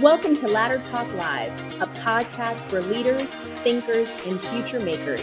Welcome 0.00 0.36
to 0.36 0.46
Ladder 0.48 0.82
Talk 0.90 1.10
Live, 1.14 1.52
a 1.80 1.86
podcast 1.86 2.64
for 2.64 2.82
leaders, 2.82 3.22
thinkers, 3.64 4.06
and 4.26 4.38
future 4.38 4.78
makers, 4.78 5.22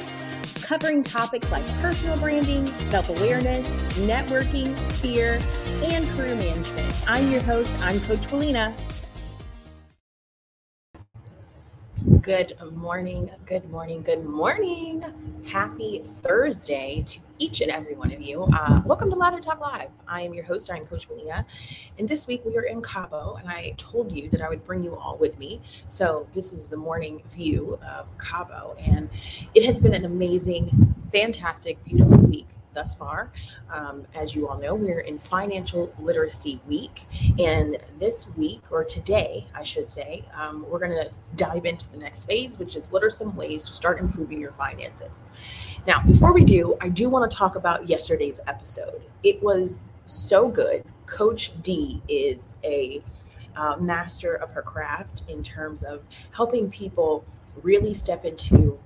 covering 0.64 1.04
topics 1.04 1.52
like 1.52 1.64
personal 1.80 2.18
branding, 2.18 2.66
self 2.90 3.08
awareness, 3.08 3.68
networking, 4.00 4.76
fear, 4.94 5.40
and 5.84 6.10
career 6.16 6.36
management. 6.36 6.92
I'm 7.08 7.30
your 7.32 7.42
host, 7.42 7.70
I'm 7.84 8.00
Coach 8.00 8.22
Willena. 8.32 8.74
Good 12.22 12.54
morning, 12.72 13.30
good 13.46 13.70
morning, 13.70 14.02
good 14.02 14.26
morning. 14.26 15.04
Happy 15.46 16.02
Thursday 16.04 17.04
to 17.06 17.20
each 17.40 17.62
and 17.62 17.72
every 17.72 17.96
one 17.96 18.12
of 18.12 18.22
you. 18.22 18.44
Uh, 18.54 18.82
welcome 18.86 19.10
to 19.10 19.16
Ladder 19.16 19.40
Talk 19.40 19.60
Live. 19.60 19.90
I 20.08 20.22
am 20.22 20.34
your 20.34 20.44
host, 20.44 20.72
I'm 20.72 20.86
Coach 20.86 21.10
Willena. 21.10 21.46
And 21.98 22.08
this 22.08 22.28
week 22.28 22.44
we 22.46 22.56
are 22.58 22.64
in 22.64 22.82
Cabo, 22.82 23.36
and 23.36 23.50
I 23.50 23.74
told 23.78 24.12
you 24.12 24.30
that 24.30 24.42
I 24.42 24.50
would 24.50 24.64
bring 24.64 24.84
you 24.84 24.96
all 24.96 25.18
with 25.18 25.40
me. 25.40 25.62
So 25.90 26.28
this 26.34 26.54
is 26.54 26.68
the 26.68 26.78
morning 26.78 27.24
view 27.30 27.80
of 27.88 28.08
Cabo, 28.18 28.76
and 28.80 29.10
it 29.56 29.66
has 29.66 29.80
been 29.80 29.94
an 29.94 30.06
amazing, 30.06 30.96
fantastic, 31.12 31.84
beautiful 31.84 32.18
week 32.18 32.48
thus 32.74 32.94
far. 32.94 33.32
Um, 33.72 34.06
as 34.14 34.36
you 34.36 34.48
all 34.48 34.58
know, 34.58 34.76
we're 34.76 35.02
in 35.02 35.18
Financial 35.18 35.94
Literacy 36.00 36.60
Week. 36.68 37.06
And 37.40 37.78
this 38.00 38.28
week, 38.36 38.62
or 38.72 38.84
today, 38.84 39.48
I 39.56 39.64
should 39.64 39.90
say, 39.90 40.26
um, 40.34 40.66
we're 40.70 40.80
going 40.80 40.92
to 40.92 41.12
dive 41.36 41.66
into 41.66 41.90
the 41.90 41.98
next 41.98 42.26
phase, 42.26 42.60
which 42.60 42.76
is 42.76 42.92
what 42.92 43.04
are 43.04 43.10
some 43.10 43.36
ways 43.36 43.66
to 43.68 43.74
start 43.74 44.00
improving 44.00 44.40
your 44.40 44.52
finances. 44.52 45.20
Now, 45.86 46.02
before 46.04 46.34
we 46.34 46.44
do, 46.44 46.78
I 46.82 46.90
do 46.90 47.10
want 47.10 47.30
to 47.30 47.38
talk 47.38 47.56
about 47.56 47.90
yesterday's 47.90 48.40
episode. 48.48 49.04
It 49.24 49.42
was 49.44 49.86
so 50.04 50.48
good. 50.48 50.84
Coach 51.06 51.52
D 51.62 52.02
is 52.08 52.58
a 52.64 53.02
uh, 53.56 53.78
master 53.80 54.36
of 54.36 54.52
her 54.52 54.62
craft 54.62 55.24
in 55.28 55.44
terms 55.44 55.84
of 55.84 56.02
helping 56.32 56.70
people 56.72 57.26
really 57.62 57.94
step 57.94 58.26
into 58.26 58.80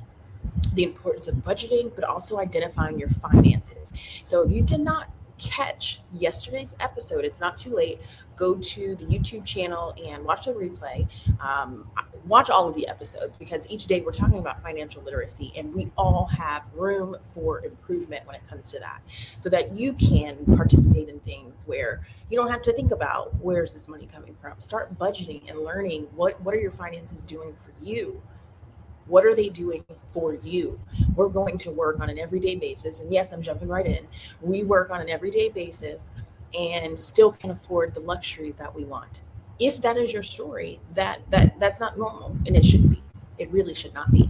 the 0.74 0.84
importance 0.84 1.28
of 1.28 1.36
budgeting, 1.36 1.94
but 1.96 2.04
also 2.04 2.40
identifying 2.40 3.00
your 3.00 3.10
finances. 3.10 3.92
So 4.24 4.44
if 4.44 4.52
you 4.52 4.62
did 4.62 4.82
not 4.82 5.10
catch 5.38 6.02
yesterday's 6.12 6.76
episode, 6.80 7.24
it's 7.26 7.40
not 7.40 7.58
too 7.58 7.74
late. 7.74 8.02
Go 8.36 8.56
to 8.56 8.96
the 8.96 9.06
YouTube 9.06 9.46
channel 9.46 9.94
and 10.04 10.24
watch 10.24 10.46
the 10.46 10.54
replay. 10.54 11.08
Um, 11.40 11.90
watch 12.26 12.50
all 12.50 12.68
of 12.68 12.76
the 12.76 12.88
episodes 12.88 13.38
because 13.38 13.70
each 13.70 13.86
day 13.86 14.02
we're 14.02 14.12
talking 14.12 14.40
about 14.40 14.62
financial 14.62 15.02
literacy 15.04 15.54
and 15.56 15.74
we 15.74 15.90
all 15.98 16.26
have 16.26 16.68
room 16.74 17.16
for 17.24 17.64
improvement 17.64 18.26
when 18.26 18.36
it 18.36 18.42
comes 18.50 18.72
to 18.72 18.80
that 18.80 19.02
so 19.38 19.50
that 19.50 19.72
you 19.72 19.94
can 19.94 20.46
participate 20.58 21.08
in 21.08 21.20
things 21.22 21.64
where 21.68 22.06
you 22.30 22.38
don't 22.38 22.52
have 22.52 22.62
to 22.62 22.74
think 22.74 22.92
about 22.92 23.34
where's 23.36 23.74
this 23.74 23.88
money 23.88 24.06
coming 24.06 24.36
from. 24.36 24.60
Start 24.60 24.98
budgeting 24.98 25.50
and 25.50 25.60
learning 25.60 26.08
what, 26.16 26.40
what 26.42 26.54
are 26.54 26.60
your 26.60 26.72
finances 26.72 27.24
doing 27.24 27.56
for 27.56 27.72
you 27.84 28.22
what 29.08 29.26
are 29.26 29.36
they 29.36 29.50
doing 29.50 29.84
for 30.12 30.36
you? 30.36 30.80
We're 31.16 31.30
going 31.30 31.58
to 31.60 31.72
work 31.72 32.00
on 32.00 32.10
an 32.10 32.20
everyday 32.20 32.56
basis. 32.56 33.00
And 33.00 33.12
yes, 33.12 33.32
I'm 33.32 33.42
jumping 33.42 33.68
right 33.68 33.86
in. 33.86 34.08
We 34.42 34.64
work 34.64 34.92
on 34.92 35.02
an 35.02 35.10
everyday 35.10 35.50
basis 35.50 36.10
and 36.58 37.00
still 37.00 37.32
can 37.32 37.52
afford 37.52 37.94
the 37.94 38.00
luxuries 38.00 38.56
that 38.58 38.74
we 38.74 38.86
want. 38.86 39.22
If 39.60 39.82
that 39.82 39.98
is 39.98 40.14
your 40.14 40.24
story, 40.24 40.80
that 40.94 41.22
that 41.32 41.60
that's 41.60 41.80
not 41.80 41.98
normal 41.98 42.38
and 42.46 42.56
it 42.56 42.64
shouldn't 42.64 42.92
be. 42.92 43.04
It 43.38 43.52
really 43.52 43.74
should 43.74 43.94
not 43.94 44.12
be. 44.12 44.30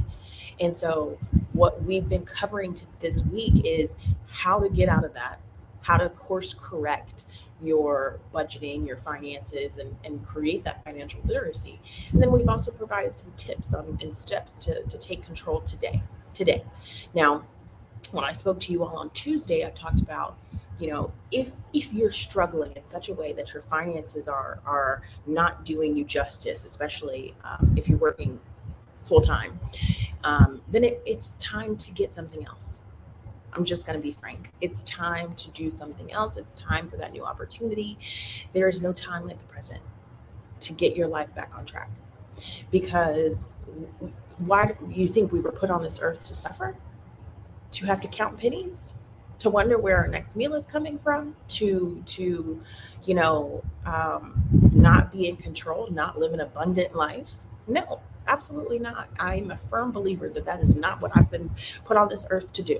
And 0.59 0.75
so 0.75 1.19
what 1.53 1.83
we've 1.83 2.07
been 2.07 2.25
covering 2.25 2.77
this 2.99 3.23
week 3.25 3.65
is 3.65 3.95
how 4.27 4.59
to 4.59 4.69
get 4.69 4.89
out 4.89 5.03
of 5.03 5.13
that, 5.13 5.39
how 5.81 5.97
to 5.97 6.09
course 6.09 6.53
correct 6.53 7.25
your 7.61 8.19
budgeting, 8.33 8.85
your 8.85 8.97
finances, 8.97 9.77
and, 9.77 9.95
and 10.03 10.25
create 10.25 10.63
that 10.63 10.83
financial 10.83 11.19
literacy. 11.25 11.79
And 12.11 12.21
then 12.21 12.31
we've 12.31 12.47
also 12.47 12.71
provided 12.71 13.17
some 13.17 13.31
tips 13.37 13.73
on, 13.73 13.97
and 14.01 14.13
steps 14.13 14.57
to, 14.59 14.83
to 14.83 14.97
take 14.97 15.23
control 15.23 15.61
today. 15.61 16.03
Today. 16.33 16.63
Now, 17.15 17.43
when 18.11 18.23
I 18.23 18.31
spoke 18.31 18.59
to 18.61 18.71
you 18.71 18.83
all 18.83 18.97
on 18.97 19.09
Tuesday, 19.09 19.65
I 19.65 19.71
talked 19.71 20.01
about, 20.01 20.37
you 20.79 20.87
know, 20.87 21.11
if 21.31 21.53
if 21.73 21.91
you're 21.91 22.11
struggling 22.11 22.71
in 22.73 22.83
such 22.83 23.09
a 23.09 23.13
way 23.13 23.33
that 23.33 23.53
your 23.53 23.63
finances 23.63 24.27
are 24.27 24.59
are 24.65 25.01
not 25.25 25.65
doing 25.65 25.97
you 25.97 26.05
justice, 26.05 26.63
especially 26.63 27.33
um, 27.43 27.73
if 27.75 27.89
you're 27.89 27.97
working 27.97 28.39
full 29.03 29.19
time, 29.19 29.59
um, 30.23 30.61
then 30.67 30.83
it, 30.83 31.01
it's 31.05 31.33
time 31.35 31.75
to 31.77 31.91
get 31.91 32.13
something 32.13 32.45
else 32.45 32.81
I'm 33.53 33.65
just 33.65 33.85
going 33.85 33.97
to 33.97 34.03
be 34.03 34.11
frank. 34.11 34.51
It's 34.61 34.83
time 34.83 35.33
to 35.35 35.51
do 35.51 35.69
something 35.69 36.11
else. 36.11 36.37
It's 36.37 36.53
time 36.53 36.87
for 36.87 36.97
that 36.97 37.11
new 37.11 37.23
opportunity. 37.23 37.97
There 38.53 38.67
is 38.67 38.81
no 38.81 38.93
time 38.93 39.27
like 39.27 39.39
the 39.39 39.45
present 39.45 39.81
to 40.61 40.73
get 40.73 40.95
your 40.95 41.07
life 41.07 41.33
back 41.33 41.57
on 41.57 41.65
track. 41.65 41.89
Because 42.71 43.55
why 44.37 44.65
do 44.67 44.75
you 44.91 45.07
think 45.07 45.31
we 45.31 45.39
were 45.39 45.51
put 45.51 45.69
on 45.69 45.81
this 45.81 45.99
earth 46.01 46.25
to 46.27 46.33
suffer? 46.33 46.75
To 47.71 47.85
have 47.85 48.01
to 48.01 48.07
count 48.07 48.37
pennies? 48.37 48.93
To 49.39 49.49
wonder 49.49 49.77
where 49.77 49.97
our 49.97 50.07
next 50.07 50.35
meal 50.35 50.53
is 50.55 50.65
coming 50.65 50.97
from? 50.97 51.35
To 51.49 52.03
to, 52.05 52.61
you 53.03 53.13
know, 53.13 53.63
um, 53.85 54.43
not 54.71 55.11
be 55.11 55.27
in 55.27 55.35
control, 55.37 55.89
not 55.91 56.17
live 56.17 56.33
an 56.33 56.39
abundant 56.39 56.95
life? 56.95 57.33
No, 57.67 58.01
absolutely 58.27 58.79
not. 58.79 59.09
I'm 59.19 59.51
a 59.51 59.57
firm 59.57 59.91
believer 59.91 60.29
that 60.29 60.45
that 60.45 60.61
is 60.61 60.75
not 60.75 61.01
what 61.01 61.11
I've 61.15 61.29
been 61.29 61.51
put 61.85 61.97
on 61.97 62.09
this 62.09 62.25
earth 62.29 62.51
to 62.53 62.61
do 62.61 62.79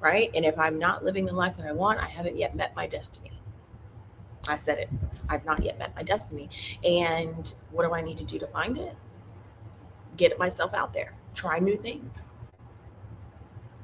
right? 0.00 0.30
And 0.34 0.44
if 0.44 0.58
I'm 0.58 0.78
not 0.78 1.04
living 1.04 1.26
the 1.26 1.32
life 1.34 1.56
that 1.56 1.66
I 1.66 1.72
want, 1.72 2.02
I 2.02 2.06
haven't 2.06 2.36
yet 2.36 2.54
met 2.54 2.74
my 2.76 2.86
destiny. 2.86 3.32
I 4.48 4.56
said 4.56 4.78
it. 4.78 4.88
I've 5.28 5.44
not 5.44 5.62
yet 5.62 5.78
met 5.78 5.94
my 5.94 6.02
destiny. 6.02 6.48
And 6.84 7.52
what 7.70 7.84
do 7.84 7.92
I 7.92 8.00
need 8.00 8.16
to 8.18 8.24
do 8.24 8.38
to 8.38 8.46
find 8.46 8.78
it? 8.78 8.96
Get 10.16 10.38
myself 10.38 10.72
out 10.74 10.92
there. 10.94 11.14
Try 11.34 11.58
new 11.58 11.76
things. 11.76 12.28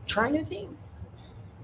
Try 0.07 0.31
new 0.31 0.45
things. 0.45 0.99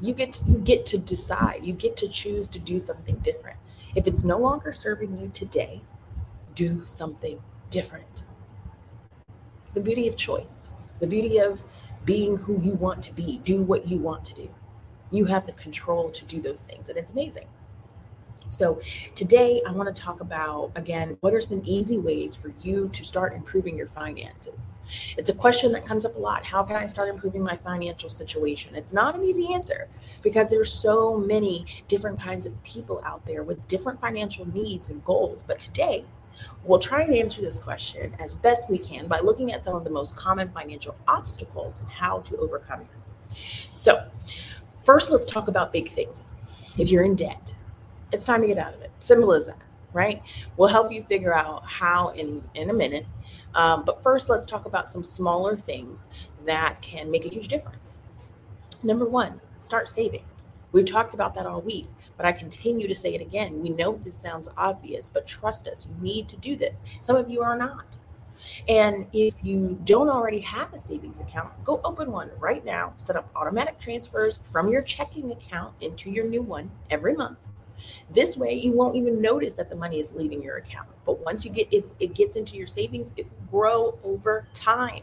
You 0.01 0.15
get 0.15 0.33
to, 0.33 0.45
you 0.45 0.59
get 0.59 0.87
to 0.87 0.99
decide. 0.99 1.65
You 1.65 1.73
get 1.73 1.97
to 1.99 2.09
choose 2.09 2.47
to 2.49 2.59
do 2.59 2.79
something 2.79 3.17
different. 3.17 3.59
If 3.95 4.07
it's 4.07 4.25
no 4.25 4.39
longer 4.39 4.73
serving 4.73 5.19
you 5.19 5.31
today, 5.35 5.83
do 6.55 6.83
something 6.87 7.41
different. 7.71 8.25
The 9.75 9.81
beauty 9.81 10.09
of 10.09 10.17
choice, 10.17 10.71
the 10.99 11.07
beauty 11.07 11.39
of 11.39 11.63
being 12.05 12.37
who 12.37 12.61
you 12.61 12.73
want 12.73 13.03
to 13.05 13.13
be, 13.13 13.39
do 13.45 13.63
what 13.63 13.89
you 13.89 13.99
want 13.99 14.25
to 14.27 14.35
do. 14.35 14.51
You 15.11 15.25
have 15.27 15.47
the 15.47 15.53
control 15.53 16.11
to 16.11 16.25
do 16.25 16.41
those 16.41 16.63
things, 16.63 16.89
and 16.89 16.97
it's 16.99 17.11
amazing. 17.11 17.47
So, 18.49 18.81
today 19.15 19.63
I 19.67 19.71
want 19.71 19.95
to 19.95 20.03
talk 20.03 20.21
about 20.21 20.73
again 20.75 21.17
what 21.21 21.35
are 21.35 21.41
some 21.41 21.63
easy 21.65 21.99
ways 21.99 22.35
for 22.35 22.53
you 22.63 22.89
to 22.93 23.05
start 23.05 23.33
improving 23.33 23.77
your 23.77 23.87
finances? 23.87 24.81
It's 25.17 25.29
a 25.29 25.35
question 25.35 25.71
that 25.73 25.85
comes 25.85 26.05
up 26.05 26.17
a 26.17 26.19
lot. 26.19 26.45
How 26.45 26.65
can 26.65 26.75
I 26.75 26.87
start 26.87 27.09
improving 27.09 27.43
my 27.43 27.57
financial 27.57 28.11
situation? 28.11 28.75
It's 28.75 28.93
not 28.93 29.15
an 29.15 29.25
easy 29.25 29.55
answer 29.55 29.89
because 30.23 30.51
there's 30.51 30.73
so 30.73 31.17
many 31.17 31.65
different 31.87 32.19
kinds 32.19 32.45
of 32.45 32.61
people 32.65 33.01
out 33.05 33.25
there 33.25 33.45
with 33.45 33.67
different 33.69 34.01
financial 34.01 34.49
needs 34.49 34.91
and 34.91 35.05
goals. 35.05 35.45
But 35.45 35.61
today, 35.61 36.05
We'll 36.65 36.79
try 36.79 37.03
and 37.03 37.15
answer 37.15 37.41
this 37.41 37.61
question 37.61 38.15
as 38.19 38.35
best 38.35 38.69
we 38.69 38.79
can 38.79 39.07
by 39.07 39.21
looking 39.21 39.53
at 39.53 39.63
some 39.63 39.75
of 39.75 39.85
the 39.85 39.91
most 39.91 40.17
common 40.17 40.51
financial 40.53 40.95
obstacles 41.09 41.79
and 41.79 41.89
how 41.89 42.21
to 42.21 42.37
overcome 42.37 42.81
them. 42.81 43.37
So, 43.73 44.07
first, 44.83 45.11
let's 45.11 45.31
talk 45.31 45.49
about 45.49 45.73
big 45.73 45.91
things. 45.91 46.35
If 46.79 46.91
you're 46.91 47.05
in 47.05 47.15
debt, 47.15 47.55
it's 48.13 48.25
time 48.25 48.43
to 48.43 48.47
get 48.47 48.59
out 48.59 48.75
of 48.75 48.81
it. 48.83 48.91
Simple 49.01 49.33
as 49.33 49.47
that, 49.47 49.59
right? 49.93 50.23
We'll 50.57 50.69
help 50.69 50.93
you 50.93 51.03
figure 51.05 51.35
out 51.35 51.65
how 51.65 52.09
in, 52.09 52.43
in 52.55 52.71
a 52.71 52.75
minute. 52.75 53.07
Um, 53.55 53.85
but 53.85 54.03
first, 54.03 54.29
let's 54.29 54.47
talk 54.47 54.67
about 54.67 54.89
some 54.89 55.03
smaller 55.03 55.57
things 55.57 56.09
that 56.45 56.81
can 56.83 57.11
make 57.11 57.25
a 57.25 57.29
huge 57.29 57.49
difference. 57.49 57.99
Number 58.83 59.05
one, 59.05 59.41
start 59.59 59.89
saving. 59.89 60.25
We've 60.73 60.87
talked 60.87 61.15
about 61.15 61.35
that 61.35 61.47
all 61.47 61.61
week, 61.61 61.87
but 62.17 62.27
I 62.27 62.33
continue 62.33 62.87
to 62.87 62.95
say 62.95 63.15
it 63.15 63.21
again. 63.21 63.61
We 63.61 63.71
know 63.71 63.99
this 64.03 64.17
sounds 64.17 64.49
obvious, 64.57 65.09
but 65.09 65.27
trust 65.27 65.67
us, 65.67 65.87
you 65.87 66.03
need 66.03 66.29
to 66.29 66.37
do 66.37 66.55
this. 66.57 66.83
Some 67.01 67.17
of 67.17 67.31
you 67.31 67.43
are 67.43 67.57
not. 67.57 67.87
And 68.69 69.07
if 69.13 69.45
you 69.45 69.79
don't 69.85 70.09
already 70.09 70.41
have 70.41 70.73
a 70.73 70.79
savings 70.79 71.21
account, 71.21 71.53
go 71.65 71.81
open 71.85 72.11
one 72.11 72.31
right 72.39 72.65
now. 72.65 72.95
Set 72.97 73.17
up 73.17 73.31
automatic 73.37 73.79
transfers 73.79 74.39
from 74.51 74.69
your 74.69 74.83
checking 74.83 75.31
account 75.33 75.75
into 75.81 76.11
your 76.11 76.27
new 76.27 76.43
one 76.43 76.71
every 76.89 77.15
month. 77.15 77.39
This 78.11 78.37
way, 78.37 78.55
you 78.55 78.73
won't 78.73 78.97
even 78.97 79.21
notice 79.21 79.55
that 79.55 79.71
the 79.71 79.77
money 79.77 80.01
is 80.01 80.15
leaving 80.15 80.43
your 80.43 80.57
account. 80.57 80.89
But 81.05 81.25
once 81.25 81.45
you 81.45 81.51
get 81.51 81.69
it, 81.73 81.93
it 81.99 82.15
gets 82.15 82.37
into 82.37 82.57
your 82.57 82.67
savings, 82.67 83.13
it 83.17 83.27
will 83.27 83.47
grow 83.51 83.99
over 84.05 84.47
time. 84.55 85.03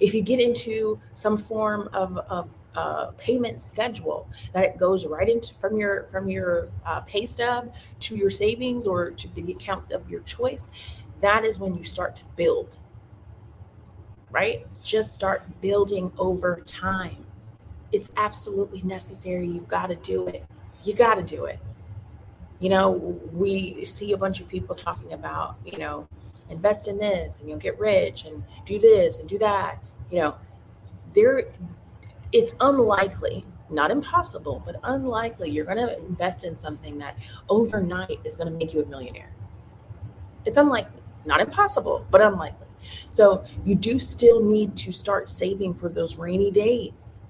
If 0.00 0.14
you 0.14 0.22
get 0.22 0.40
into 0.40 1.00
some 1.12 1.36
form 1.36 1.88
of, 1.92 2.16
of 2.28 2.48
uh, 2.76 3.06
payment 3.18 3.60
schedule 3.60 4.28
that 4.52 4.64
it 4.64 4.76
goes 4.76 5.06
right 5.06 5.28
into 5.28 5.54
from 5.54 5.76
your 5.76 6.04
from 6.04 6.28
your 6.28 6.68
uh, 6.86 7.00
pay 7.00 7.26
stub 7.26 7.72
to 7.98 8.16
your 8.16 8.30
savings 8.30 8.86
or 8.86 9.10
to 9.10 9.28
the 9.34 9.52
accounts 9.52 9.90
of 9.90 10.08
your 10.08 10.20
choice 10.20 10.70
that 11.20 11.44
is 11.44 11.58
when 11.58 11.76
you 11.76 11.84
start 11.84 12.16
to 12.16 12.24
build. 12.36 12.78
Right? 14.30 14.66
Just 14.82 15.14
start 15.14 15.60
building 15.60 16.12
over 16.18 16.62
time. 16.66 17.26
It's 17.92 18.10
absolutely 18.16 18.82
necessary. 18.82 19.46
You've 19.46 19.68
got 19.68 19.86
to 19.86 19.96
do 19.96 20.26
it. 20.28 20.44
You 20.84 20.94
got 20.94 21.14
to 21.14 21.22
do 21.22 21.46
it. 21.46 21.58
You 22.60 22.68
know, 22.68 22.90
we 23.32 23.84
see 23.84 24.12
a 24.12 24.18
bunch 24.18 24.40
of 24.40 24.48
people 24.48 24.74
talking 24.74 25.12
about, 25.12 25.56
you 25.64 25.78
know, 25.78 26.08
invest 26.50 26.88
in 26.88 26.98
this 26.98 27.40
and 27.40 27.48
you'll 27.48 27.58
get 27.58 27.78
rich 27.78 28.24
and 28.24 28.44
do 28.66 28.78
this 28.78 29.20
and 29.20 29.28
do 29.28 29.38
that. 29.38 29.82
You 30.10 30.20
know, 30.20 30.34
there 31.14 31.44
it's 32.32 32.54
unlikely, 32.60 33.44
not 33.70 33.90
impossible, 33.90 34.62
but 34.64 34.76
unlikely 34.84 35.50
you're 35.50 35.64
going 35.64 35.78
to 35.78 35.98
invest 35.98 36.44
in 36.44 36.54
something 36.54 36.98
that 36.98 37.18
overnight 37.48 38.18
is 38.24 38.36
going 38.36 38.50
to 38.50 38.56
make 38.56 38.74
you 38.74 38.82
a 38.82 38.86
millionaire. 38.86 39.32
It's 40.44 40.56
unlikely, 40.56 41.02
not 41.24 41.40
impossible, 41.40 42.06
but 42.10 42.20
unlikely. 42.20 42.66
So 43.08 43.44
you 43.64 43.74
do 43.74 43.98
still 43.98 44.42
need 44.42 44.76
to 44.78 44.92
start 44.92 45.28
saving 45.28 45.74
for 45.74 45.88
those 45.88 46.16
rainy 46.16 46.50
days. 46.50 47.20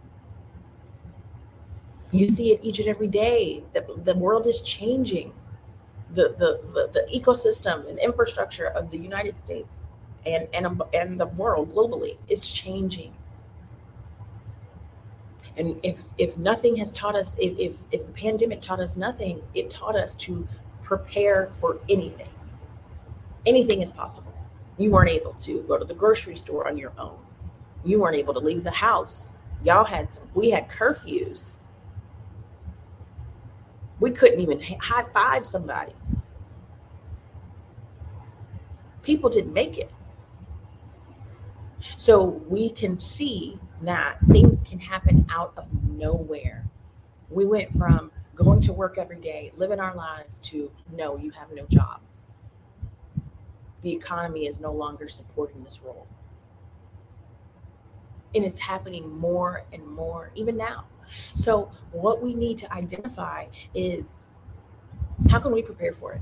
You 2.10 2.28
see 2.28 2.52
it 2.52 2.60
each 2.62 2.78
and 2.78 2.88
every 2.88 3.08
day. 3.08 3.64
that 3.72 4.04
the 4.04 4.14
world 4.16 4.46
is 4.46 4.62
changing. 4.62 5.32
The, 6.14 6.34
the, 6.38 6.60
the, 6.72 6.90
the 6.92 7.20
ecosystem 7.20 7.88
and 7.88 7.98
infrastructure 7.98 8.68
of 8.68 8.90
the 8.90 8.98
United 8.98 9.38
States 9.38 9.84
and, 10.24 10.48
and, 10.54 10.82
and 10.94 11.20
the 11.20 11.26
world 11.26 11.74
globally 11.74 12.16
is 12.28 12.48
changing. 12.48 13.14
And 15.58 15.78
if 15.82 16.04
if 16.18 16.38
nothing 16.38 16.76
has 16.76 16.92
taught 16.92 17.16
us, 17.16 17.36
if, 17.38 17.58
if 17.58 17.76
if 17.90 18.06
the 18.06 18.12
pandemic 18.12 18.60
taught 18.60 18.78
us 18.80 18.96
nothing, 18.96 19.42
it 19.54 19.68
taught 19.68 19.96
us 19.96 20.14
to 20.16 20.46
prepare 20.84 21.50
for 21.54 21.80
anything. 21.88 22.28
Anything 23.44 23.82
is 23.82 23.90
possible. 23.90 24.32
You 24.78 24.92
weren't 24.92 25.10
able 25.10 25.32
to 25.32 25.62
go 25.64 25.76
to 25.76 25.84
the 25.84 25.94
grocery 25.94 26.36
store 26.36 26.68
on 26.68 26.78
your 26.78 26.92
own. 26.96 27.18
You 27.84 28.00
weren't 28.00 28.16
able 28.16 28.34
to 28.34 28.40
leave 28.40 28.62
the 28.62 28.70
house. 28.70 29.32
Y'all 29.64 29.84
had 29.84 30.10
some, 30.10 30.28
we 30.34 30.50
had 30.50 30.68
curfews. 30.68 31.56
We 33.98 34.12
couldn't 34.12 34.40
even 34.40 34.60
high 34.80 35.06
five 35.12 35.44
somebody. 35.44 35.92
People 39.02 39.28
didn't 39.28 39.52
make 39.52 39.76
it. 39.76 39.90
So 41.96 42.22
we 42.48 42.70
can 42.70 42.98
see 42.98 43.58
that 43.82 44.18
things 44.28 44.62
can 44.62 44.80
happen 44.80 45.26
out 45.30 45.52
of 45.56 45.68
nowhere. 45.88 46.66
We 47.30 47.44
went 47.46 47.76
from 47.76 48.10
going 48.34 48.60
to 48.62 48.72
work 48.72 48.98
every 48.98 49.20
day, 49.20 49.52
living 49.56 49.80
our 49.80 49.94
lives 49.94 50.40
to 50.40 50.70
no, 50.92 51.16
you 51.16 51.30
have 51.30 51.50
no 51.52 51.66
job. 51.66 52.00
The 53.82 53.92
economy 53.92 54.46
is 54.46 54.60
no 54.60 54.72
longer 54.72 55.08
supporting 55.08 55.64
this 55.64 55.80
role. 55.82 56.06
And 58.34 58.44
it's 58.44 58.60
happening 58.60 59.18
more 59.18 59.64
and 59.72 59.86
more, 59.86 60.30
even 60.34 60.56
now. 60.56 60.84
So, 61.34 61.70
what 61.90 62.22
we 62.22 62.34
need 62.34 62.58
to 62.58 62.72
identify 62.72 63.46
is 63.74 64.26
how 65.30 65.40
can 65.40 65.52
we 65.52 65.62
prepare 65.62 65.92
for 65.92 66.12
it? 66.12 66.20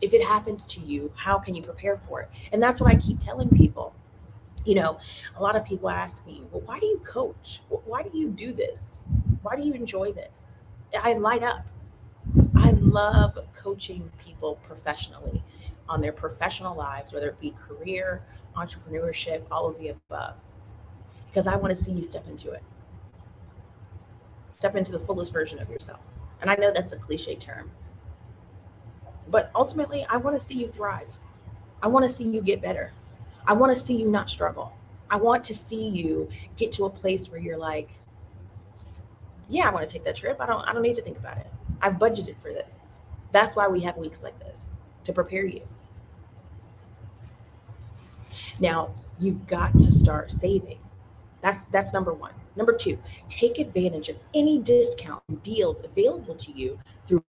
If 0.00 0.12
it 0.12 0.22
happens 0.22 0.66
to 0.66 0.80
you, 0.80 1.12
how 1.14 1.38
can 1.38 1.54
you 1.54 1.62
prepare 1.62 1.96
for 1.96 2.22
it? 2.22 2.30
And 2.52 2.62
that's 2.62 2.80
what 2.80 2.90
I 2.90 2.96
keep 2.96 3.20
telling 3.20 3.48
people 3.48 3.94
you 4.64 4.74
know, 4.74 4.98
a 5.36 5.42
lot 5.42 5.56
of 5.56 5.64
people 5.64 5.90
ask 5.90 6.26
me, 6.26 6.42
well, 6.50 6.62
why 6.62 6.78
do 6.78 6.86
you 6.86 6.98
coach? 7.04 7.60
Why 7.68 8.02
do 8.02 8.16
you 8.16 8.30
do 8.30 8.52
this? 8.52 9.00
Why 9.42 9.56
do 9.56 9.62
you 9.62 9.74
enjoy 9.74 10.12
this? 10.12 10.56
I 11.02 11.14
light 11.14 11.42
up. 11.42 11.66
I 12.56 12.70
love 12.70 13.38
coaching 13.54 14.10
people 14.18 14.56
professionally 14.62 15.42
on 15.88 16.00
their 16.00 16.12
professional 16.12 16.74
lives, 16.74 17.12
whether 17.12 17.28
it 17.28 17.40
be 17.40 17.50
career, 17.50 18.22
entrepreneurship, 18.56 19.42
all 19.50 19.66
of 19.68 19.78
the 19.78 19.88
above, 19.88 20.36
because 21.26 21.46
I 21.46 21.56
want 21.56 21.70
to 21.70 21.76
see 21.76 21.92
you 21.92 22.02
step 22.02 22.26
into 22.26 22.52
it. 22.52 22.62
Step 24.52 24.76
into 24.76 24.92
the 24.92 24.98
fullest 24.98 25.32
version 25.32 25.58
of 25.58 25.68
yourself. 25.68 26.00
And 26.40 26.50
I 26.50 26.54
know 26.54 26.72
that's 26.72 26.92
a 26.92 26.96
cliche 26.96 27.34
term, 27.34 27.70
but 29.28 29.50
ultimately, 29.54 30.06
I 30.08 30.16
want 30.16 30.38
to 30.38 30.40
see 30.44 30.54
you 30.54 30.68
thrive. 30.68 31.18
I 31.82 31.88
want 31.88 32.04
to 32.04 32.08
see 32.08 32.24
you 32.24 32.40
get 32.40 32.62
better. 32.62 32.92
I 33.46 33.52
want 33.52 33.74
to 33.74 33.80
see 33.80 33.94
you 33.94 34.08
not 34.08 34.30
struggle. 34.30 34.72
I 35.10 35.16
want 35.16 35.44
to 35.44 35.54
see 35.54 35.88
you 35.88 36.28
get 36.56 36.72
to 36.72 36.84
a 36.84 36.90
place 36.90 37.30
where 37.30 37.40
you're 37.40 37.58
like, 37.58 37.90
yeah, 39.48 39.68
I 39.68 39.72
want 39.72 39.86
to 39.88 39.92
take 39.92 40.04
that 40.04 40.16
trip. 40.16 40.38
I 40.40 40.46
don't 40.46 40.66
I 40.66 40.72
don't 40.72 40.82
need 40.82 40.96
to 40.96 41.02
think 41.02 41.18
about 41.18 41.38
it. 41.38 41.46
I've 41.82 41.94
budgeted 41.94 42.38
for 42.38 42.52
this. 42.52 42.96
That's 43.32 43.54
why 43.54 43.68
we 43.68 43.80
have 43.80 43.96
weeks 43.96 44.22
like 44.22 44.38
this 44.38 44.62
to 45.04 45.12
prepare 45.12 45.44
you. 45.44 45.62
Now, 48.60 48.94
you've 49.18 49.46
got 49.46 49.78
to 49.80 49.92
start 49.92 50.32
saving. 50.32 50.78
That's 51.40 51.64
that's 51.66 51.92
number 51.92 52.12
1. 52.12 52.32
Number 52.56 52.72
2, 52.72 52.98
take 53.28 53.58
advantage 53.58 54.08
of 54.08 54.16
any 54.32 54.58
discount 54.60 55.22
and 55.28 55.42
deals 55.42 55.84
available 55.84 56.36
to 56.36 56.52
you 56.52 56.78
through 57.04 57.24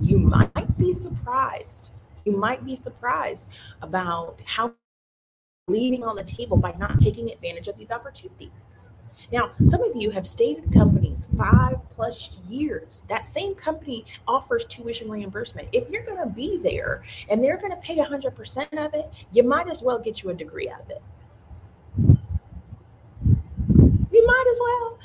you 0.00 0.18
might 0.18 0.78
be 0.78 0.92
surprised 0.92 1.90
you 2.24 2.36
might 2.36 2.64
be 2.64 2.76
surprised 2.76 3.48
about 3.82 4.40
how 4.44 4.74
leaving 5.68 6.02
on 6.02 6.16
the 6.16 6.24
table 6.24 6.56
by 6.56 6.72
not 6.72 7.00
taking 7.00 7.30
advantage 7.30 7.68
of 7.68 7.76
these 7.76 7.90
opportunities. 7.90 8.76
Now, 9.32 9.50
some 9.62 9.82
of 9.82 9.94
you 9.94 10.10
have 10.10 10.26
stayed 10.26 10.58
at 10.58 10.72
companies 10.72 11.28
five 11.36 11.76
plus 11.90 12.38
years. 12.48 13.02
That 13.08 13.26
same 13.26 13.54
company 13.54 14.04
offers 14.26 14.64
tuition 14.64 15.10
reimbursement. 15.10 15.68
If 15.72 15.88
you're 15.90 16.04
going 16.04 16.18
to 16.18 16.34
be 16.34 16.58
there 16.58 17.02
and 17.28 17.44
they're 17.44 17.58
going 17.58 17.72
to 17.72 17.76
pay 17.76 17.96
100% 17.96 18.84
of 18.84 18.94
it, 18.94 19.10
you 19.32 19.42
might 19.42 19.68
as 19.68 19.82
well 19.82 19.98
get 19.98 20.22
you 20.22 20.30
a 20.30 20.34
degree 20.34 20.68
out 20.68 20.80
of 20.80 20.90
it. 20.90 21.02
You 24.12 24.26
might 24.26 24.46
as 24.50 24.60
well. 24.60 24.98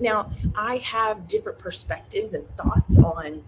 Now, 0.00 0.32
I 0.54 0.76
have 0.78 1.28
different 1.28 1.58
perspectives 1.58 2.32
and 2.32 2.46
thoughts 2.56 2.96
on 2.96 3.42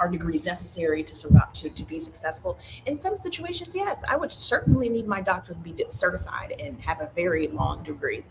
are 0.00 0.08
degrees 0.08 0.46
necessary 0.46 1.02
to 1.04 1.14
survive 1.14 1.52
to, 1.52 1.68
to 1.68 1.84
be 1.84 1.98
successful. 2.00 2.58
In 2.86 2.96
some 2.96 3.16
situations 3.16 3.74
yes 3.76 4.02
i 4.08 4.16
would 4.16 4.32
certainly 4.32 4.88
need 4.88 5.06
my 5.06 5.20
doctor 5.20 5.52
to 5.52 5.58
be 5.60 5.84
certified 5.88 6.54
and 6.58 6.80
have 6.82 7.00
a 7.00 7.10
very 7.14 7.48
long 7.48 7.82
degree. 7.84 8.24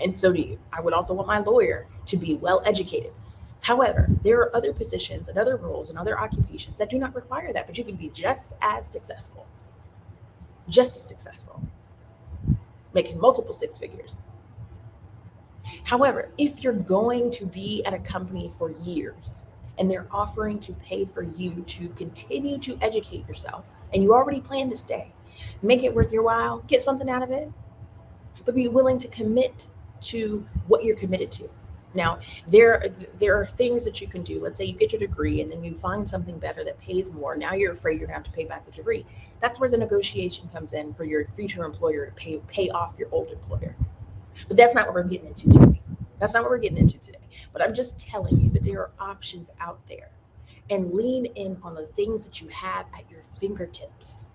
And 0.00 0.18
so 0.18 0.32
do 0.32 0.40
you. 0.40 0.58
I 0.72 0.80
would 0.80 0.94
also 0.94 1.14
want 1.14 1.28
my 1.28 1.38
lawyer 1.38 1.86
to 2.06 2.16
be 2.16 2.34
well 2.34 2.62
educated. 2.64 3.12
However 3.60 4.08
there 4.22 4.38
are 4.38 4.56
other 4.56 4.72
positions 4.72 5.28
and 5.28 5.36
other 5.36 5.56
roles 5.56 5.90
and 5.90 5.98
other 5.98 6.18
occupations 6.18 6.78
that 6.78 6.90
do 6.90 6.98
not 6.98 7.14
require 7.14 7.52
that 7.52 7.66
but 7.66 7.76
you 7.76 7.84
can 7.84 7.96
be 7.96 8.08
just 8.08 8.54
as 8.62 8.86
successful. 8.86 9.46
Just 10.68 10.96
as 10.96 11.02
successful. 11.02 11.60
Making 12.92 13.20
multiple 13.20 13.52
six 13.52 13.76
figures. 13.76 14.20
However, 15.84 16.30
if 16.38 16.62
you're 16.62 16.72
going 16.72 17.30
to 17.32 17.46
be 17.46 17.84
at 17.84 17.94
a 17.94 17.98
company 17.98 18.50
for 18.58 18.70
years 18.70 19.46
and 19.78 19.90
they're 19.90 20.06
offering 20.10 20.58
to 20.60 20.72
pay 20.74 21.04
for 21.04 21.22
you 21.22 21.62
to 21.66 21.88
continue 21.90 22.58
to 22.58 22.78
educate 22.80 23.26
yourself. 23.28 23.66
And 23.92 24.02
you 24.02 24.14
already 24.14 24.40
plan 24.40 24.70
to 24.70 24.76
stay. 24.76 25.12
Make 25.62 25.82
it 25.82 25.94
worth 25.94 26.12
your 26.12 26.22
while. 26.22 26.60
Get 26.66 26.82
something 26.82 27.08
out 27.08 27.22
of 27.22 27.30
it. 27.30 27.50
But 28.44 28.54
be 28.54 28.68
willing 28.68 28.98
to 28.98 29.08
commit 29.08 29.66
to 30.02 30.46
what 30.66 30.84
you're 30.84 30.96
committed 30.96 31.32
to. 31.32 31.48
Now 31.94 32.18
there 32.48 32.88
there 33.20 33.40
are 33.40 33.46
things 33.46 33.84
that 33.84 34.00
you 34.00 34.08
can 34.08 34.22
do. 34.22 34.40
Let's 34.40 34.58
say 34.58 34.64
you 34.64 34.72
get 34.74 34.92
your 34.92 34.98
degree 34.98 35.40
and 35.40 35.50
then 35.50 35.62
you 35.62 35.74
find 35.74 36.08
something 36.08 36.38
better 36.38 36.64
that 36.64 36.80
pays 36.80 37.10
more. 37.10 37.36
Now 37.36 37.54
you're 37.54 37.72
afraid 37.72 38.00
you're 38.00 38.08
going 38.08 38.20
to 38.20 38.24
have 38.24 38.24
to 38.24 38.32
pay 38.32 38.44
back 38.44 38.64
the 38.64 38.72
degree. 38.72 39.06
That's 39.40 39.60
where 39.60 39.70
the 39.70 39.78
negotiation 39.78 40.48
comes 40.48 40.72
in 40.72 40.92
for 40.94 41.04
your 41.04 41.24
future 41.24 41.64
employer 41.64 42.06
to 42.06 42.12
pay 42.12 42.40
pay 42.48 42.68
off 42.70 42.98
your 42.98 43.08
old 43.12 43.28
employer. 43.28 43.76
But 44.48 44.56
that's 44.56 44.74
not 44.74 44.86
what 44.86 44.94
we're 44.96 45.04
getting 45.04 45.28
into 45.28 45.48
today 45.50 45.80
that's 46.18 46.34
not 46.34 46.42
what 46.42 46.50
we're 46.50 46.58
getting 46.58 46.78
into 46.78 46.98
today. 46.98 47.18
But 47.52 47.62
I'm 47.62 47.74
just 47.74 47.98
telling 47.98 48.40
you 48.40 48.50
that 48.50 48.64
there 48.64 48.80
are 48.80 48.90
options 48.98 49.50
out 49.60 49.86
there 49.88 50.10
and 50.70 50.92
lean 50.92 51.26
in 51.26 51.58
on 51.62 51.74
the 51.74 51.86
things 51.88 52.24
that 52.24 52.40
you 52.40 52.48
have 52.48 52.86
at 52.96 53.10
your 53.10 53.20
fingertips, 53.38 54.26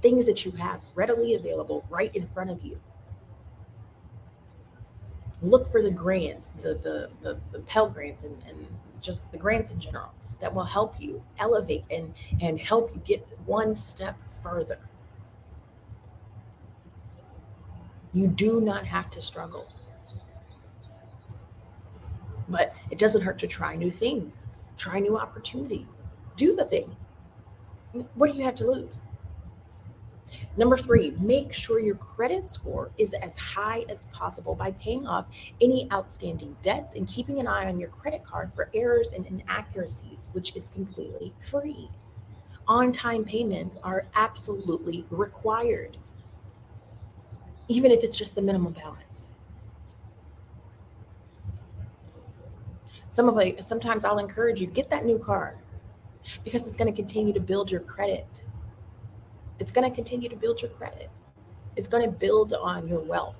things 0.00 0.26
that 0.26 0.44
you 0.44 0.52
have 0.52 0.80
readily 0.94 1.34
available 1.34 1.84
right 1.90 2.14
in 2.14 2.26
front 2.26 2.50
of 2.50 2.62
you. 2.62 2.80
Look 5.42 5.70
for 5.70 5.82
the 5.82 5.90
grants, 5.90 6.52
the 6.52 6.74
the 6.74 7.10
the, 7.20 7.40
the 7.50 7.60
Pell 7.60 7.88
grants 7.88 8.22
and, 8.22 8.40
and 8.48 8.66
just 9.00 9.32
the 9.32 9.38
grants 9.38 9.70
in 9.70 9.80
general 9.80 10.12
that 10.40 10.54
will 10.54 10.64
help 10.64 11.00
you 11.00 11.22
elevate 11.38 11.84
and 11.90 12.14
and 12.40 12.60
help 12.60 12.94
you 12.94 13.00
get 13.04 13.26
one 13.44 13.74
step 13.74 14.16
further. 14.42 14.78
You 18.12 18.28
do 18.28 18.60
not 18.60 18.86
have 18.86 19.10
to 19.10 19.22
struggle. 19.22 19.68
But 22.52 22.74
it 22.90 22.98
doesn't 22.98 23.22
hurt 23.22 23.38
to 23.40 23.46
try 23.46 23.74
new 23.74 23.90
things, 23.90 24.46
try 24.76 24.98
new 24.98 25.18
opportunities, 25.18 26.10
do 26.36 26.54
the 26.54 26.64
thing. 26.64 26.94
What 28.14 28.30
do 28.30 28.38
you 28.38 28.44
have 28.44 28.54
to 28.56 28.70
lose? 28.70 29.06
Number 30.56 30.76
three, 30.76 31.14
make 31.18 31.52
sure 31.52 31.80
your 31.80 31.94
credit 31.94 32.48
score 32.48 32.90
is 32.98 33.14
as 33.14 33.36
high 33.38 33.86
as 33.88 34.06
possible 34.12 34.54
by 34.54 34.72
paying 34.72 35.06
off 35.06 35.26
any 35.62 35.90
outstanding 35.90 36.54
debts 36.62 36.94
and 36.94 37.08
keeping 37.08 37.40
an 37.40 37.46
eye 37.46 37.68
on 37.68 37.80
your 37.80 37.88
credit 37.88 38.22
card 38.22 38.52
for 38.54 38.70
errors 38.74 39.12
and 39.14 39.26
inaccuracies, 39.26 40.28
which 40.32 40.54
is 40.54 40.68
completely 40.68 41.32
free. 41.40 41.88
On 42.68 42.92
time 42.92 43.24
payments 43.24 43.78
are 43.82 44.06
absolutely 44.14 45.06
required, 45.10 45.96
even 47.68 47.90
if 47.90 48.04
it's 48.04 48.16
just 48.16 48.34
the 48.34 48.42
minimum 48.42 48.74
balance. 48.74 49.30
Some 53.12 53.28
of 53.28 53.34
like 53.34 53.62
sometimes 53.62 54.06
I'll 54.06 54.18
encourage 54.18 54.58
you 54.58 54.66
get 54.66 54.88
that 54.88 55.04
new 55.04 55.18
car. 55.18 55.54
because 56.44 56.66
it's 56.66 56.76
going 56.76 56.90
to 56.90 56.96
continue 56.96 57.34
to 57.34 57.40
build 57.40 57.70
your 57.70 57.80
credit. 57.80 58.42
It's 59.58 59.70
going 59.70 59.88
to 59.88 59.94
continue 59.94 60.30
to 60.30 60.36
build 60.36 60.62
your 60.62 60.70
credit. 60.70 61.10
It's 61.76 61.88
going 61.88 62.04
to 62.04 62.10
build 62.10 62.54
on 62.54 62.88
your 62.88 63.00
wealth. 63.00 63.36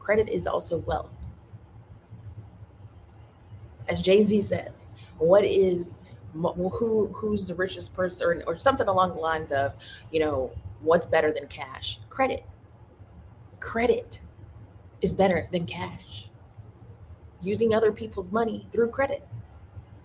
Credit 0.00 0.28
is 0.28 0.48
also 0.48 0.78
wealth. 0.78 1.12
As 3.88 4.02
Jay 4.02 4.24
Z 4.24 4.40
says, 4.40 4.92
what 5.18 5.44
is 5.44 5.98
who 6.32 7.06
who's 7.14 7.46
the 7.46 7.54
richest 7.54 7.94
person 7.94 8.26
or, 8.26 8.54
or 8.54 8.58
something 8.58 8.88
along 8.88 9.10
the 9.10 9.20
lines 9.20 9.52
of, 9.52 9.74
you 10.10 10.18
know, 10.18 10.50
what's 10.80 11.06
better 11.06 11.32
than 11.32 11.46
cash? 11.46 12.00
Credit. 12.10 12.44
Credit 13.60 14.20
is 15.02 15.12
better 15.12 15.46
than 15.52 15.66
cash. 15.66 16.28
Using 17.44 17.74
other 17.74 17.92
people's 17.92 18.32
money 18.32 18.66
through 18.72 18.88
credit. 18.88 19.26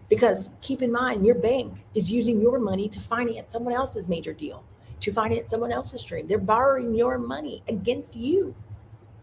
Because 0.09 0.49
keep 0.61 0.81
in 0.81 0.91
mind, 0.91 1.25
your 1.25 1.35
bank 1.35 1.85
is 1.93 2.11
using 2.11 2.41
your 2.41 2.59
money 2.59 2.89
to 2.89 2.99
finance 2.99 3.51
someone 3.51 3.73
else's 3.73 4.07
major 4.07 4.33
deal, 4.33 4.63
to 4.99 5.11
finance 5.11 5.49
someone 5.49 5.71
else's 5.71 6.03
dream. 6.03 6.27
They're 6.27 6.39
borrowing 6.39 6.95
your 6.95 7.17
money 7.17 7.63
against 7.67 8.15
you. 8.15 8.55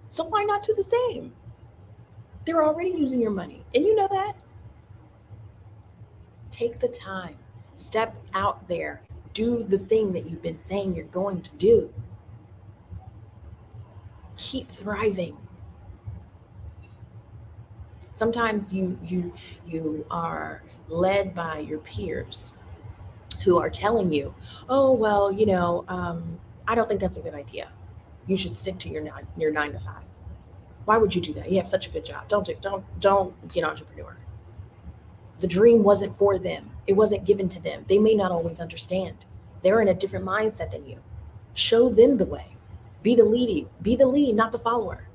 So 0.09 0.25
why 0.25 0.45
not 0.45 0.63
do 0.63 0.75
the 0.75 0.85
same? 0.85 1.33
They're 2.45 2.65
already 2.65 2.91
using 2.91 3.21
your 3.21 3.33
money. 3.33 3.65
And 3.75 3.85
you 3.85 3.97
know 3.97 4.09
that. 4.09 4.37
Take 6.53 6.79
the 6.79 6.89
time, 6.89 7.37
step 7.75 8.17
out 8.33 8.67
there, 8.69 9.03
do 9.35 9.65
the 9.65 9.79
thing 9.79 10.13
that 10.13 10.31
you've 10.31 10.41
been 10.41 10.59
saying 10.59 10.95
you're 10.95 11.05
going 11.07 11.43
to 11.43 11.55
do. 11.57 11.93
Keep 14.37 14.71
thriving. 14.71 15.37
Sometimes 18.17 18.73
you 18.73 18.99
you 19.05 19.31
you 19.67 20.07
are 20.11 20.63
led 20.89 21.35
by 21.35 21.59
your 21.59 21.81
peers 21.81 22.53
who 23.45 23.59
are 23.61 23.69
telling 23.69 24.11
you, 24.11 24.35
"Oh 24.71 24.93
well, 24.93 25.31
you 25.31 25.45
know, 25.45 25.85
um, 25.89 26.41
I 26.67 26.75
don't 26.75 26.89
think 26.89 26.99
that's 26.99 27.19
a 27.19 27.21
good 27.21 27.35
idea. 27.35 27.69
You 28.27 28.39
should 28.39 28.57
stick 28.57 28.79
to 28.79 28.89
your 28.89 29.03
nine 29.03 29.27
your 29.37 29.51
nine 29.53 29.73
to 29.73 29.79
five. 29.79 30.05
Why 30.87 30.97
would 30.97 31.15
you 31.15 31.21
do 31.21 31.35
that? 31.35 31.51
You 31.51 31.59
have 31.59 31.69
such 31.69 31.89
a 31.89 31.91
good 31.91 32.07
job. 32.07 32.27
Don't 32.27 32.47
do, 32.47 32.55
don't 32.63 32.83
don't 33.01 33.53
be 33.53 33.61
an 33.61 33.67
entrepreneur." 33.67 34.17
The 35.41 35.47
dream 35.47 35.83
wasn't 35.83 36.17
for 36.17 36.39
them. 36.39 36.71
It 36.87 36.95
wasn't 36.95 37.27
given 37.27 37.51
to 37.51 37.61
them. 37.61 37.85
They 37.87 37.99
may 37.99 38.15
not 38.15 38.33
always 38.33 38.61
understand. 38.61 39.27
They're 39.63 39.83
in 39.83 39.89
a 39.89 39.95
different 39.95 40.25
mindset 40.25 40.71
than 40.71 40.87
you. 40.87 41.01
Show 41.53 41.91
them 41.91 42.17
the 42.17 42.25
way. 42.25 42.57
Be 43.03 43.15
the 43.15 43.25
lead. 43.25 43.69
Be 43.83 43.95
the 43.95 44.07
lead, 44.07 44.35
not 44.35 44.53
the 44.53 44.59
follower. 44.59 45.06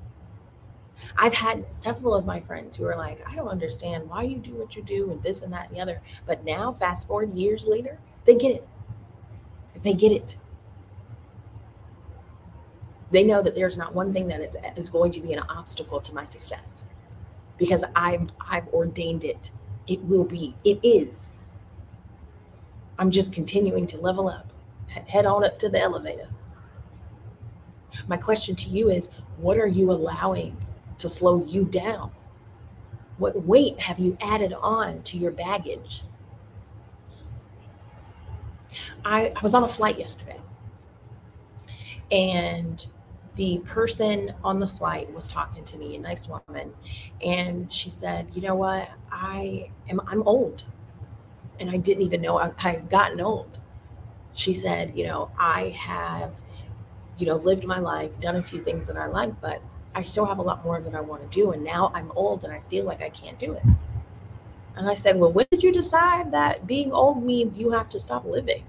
I've 1.16 1.34
had 1.34 1.74
several 1.74 2.14
of 2.14 2.26
my 2.26 2.40
friends 2.40 2.76
who 2.76 2.84
are 2.86 2.96
like, 2.96 3.26
I 3.28 3.34
don't 3.34 3.48
understand 3.48 4.08
why 4.08 4.22
you 4.22 4.38
do 4.38 4.54
what 4.54 4.76
you 4.76 4.82
do 4.82 5.10
and 5.10 5.22
this 5.22 5.42
and 5.42 5.52
that 5.52 5.68
and 5.68 5.76
the 5.76 5.80
other. 5.80 6.00
But 6.26 6.44
now, 6.44 6.72
fast 6.72 7.06
forward 7.08 7.32
years 7.32 7.66
later, 7.66 7.98
they 8.24 8.34
get 8.34 8.56
it. 8.56 8.68
They 9.82 9.94
get 9.94 10.12
it. 10.12 10.36
They 13.10 13.24
know 13.24 13.42
that 13.42 13.54
there's 13.54 13.76
not 13.76 13.94
one 13.94 14.12
thing 14.12 14.28
that 14.28 14.40
is, 14.40 14.56
is 14.76 14.90
going 14.90 15.10
to 15.12 15.20
be 15.20 15.32
an 15.32 15.40
obstacle 15.40 16.00
to 16.00 16.14
my 16.14 16.24
success 16.24 16.86
because 17.58 17.84
I've, 17.94 18.28
I've 18.50 18.68
ordained 18.68 19.24
it 19.24 19.50
it 19.86 20.00
will 20.04 20.24
be. 20.24 20.54
It 20.64 20.78
is. 20.82 21.28
I'm 22.98 23.10
just 23.10 23.32
continuing 23.32 23.86
to 23.88 23.98
level 23.98 24.28
up. 24.28 24.52
Head 24.88 25.26
on 25.26 25.44
up 25.44 25.58
to 25.60 25.68
the 25.68 25.80
elevator. 25.80 26.28
My 28.06 28.16
question 28.16 28.54
to 28.56 28.68
you 28.68 28.90
is 28.90 29.08
what 29.38 29.58
are 29.58 29.66
you 29.66 29.90
allowing 29.90 30.56
to 30.98 31.08
slow 31.08 31.44
you 31.44 31.64
down? 31.64 32.12
What 33.18 33.44
weight 33.44 33.80
have 33.80 33.98
you 33.98 34.16
added 34.20 34.52
on 34.54 35.02
to 35.04 35.18
your 35.18 35.30
baggage? 35.30 36.04
I, 39.04 39.32
I 39.36 39.40
was 39.42 39.54
on 39.54 39.64
a 39.64 39.68
flight 39.68 39.98
yesterday 39.98 40.40
and 42.10 42.86
the 43.36 43.58
person 43.60 44.34
on 44.44 44.60
the 44.60 44.66
flight 44.66 45.12
was 45.12 45.26
talking 45.26 45.64
to 45.64 45.78
me, 45.78 45.96
a 45.96 45.98
nice 45.98 46.28
woman, 46.28 46.74
and 47.24 47.72
she 47.72 47.88
said, 47.88 48.28
"You 48.34 48.42
know 48.42 48.54
what? 48.54 48.90
I 49.10 49.70
am 49.88 50.00
I'm 50.06 50.22
old." 50.24 50.64
And 51.58 51.70
I 51.70 51.78
didn't 51.78 52.02
even 52.02 52.20
know 52.20 52.38
I, 52.38 52.52
I 52.62 52.70
had 52.70 52.90
gotten 52.90 53.20
old. 53.20 53.60
She 54.34 54.52
said, 54.52 54.96
"You 54.96 55.06
know, 55.06 55.30
I 55.38 55.70
have 55.70 56.32
you 57.18 57.26
know, 57.26 57.36
lived 57.36 57.64
my 57.64 57.78
life, 57.78 58.18
done 58.20 58.36
a 58.36 58.42
few 58.42 58.62
things 58.64 58.86
that 58.86 58.96
I 58.96 59.06
like, 59.06 59.40
but 59.40 59.62
I 59.94 60.02
still 60.02 60.26
have 60.26 60.38
a 60.38 60.42
lot 60.42 60.64
more 60.64 60.80
that 60.80 60.94
I 60.94 61.00
want 61.00 61.22
to 61.22 61.28
do 61.28 61.52
and 61.52 61.62
now 61.62 61.90
I'm 61.94 62.12
old 62.16 62.44
and 62.44 62.52
I 62.52 62.60
feel 62.60 62.84
like 62.84 63.02
I 63.02 63.08
can't 63.08 63.38
do 63.38 63.52
it." 63.52 63.62
And 64.76 64.88
I 64.88 64.94
said, 64.94 65.18
"Well, 65.18 65.32
when 65.32 65.46
did 65.50 65.62
you 65.62 65.72
decide 65.72 66.32
that 66.32 66.66
being 66.66 66.92
old 66.92 67.22
means 67.22 67.58
you 67.58 67.70
have 67.70 67.88
to 67.90 68.00
stop 68.00 68.24
living?" 68.24 68.64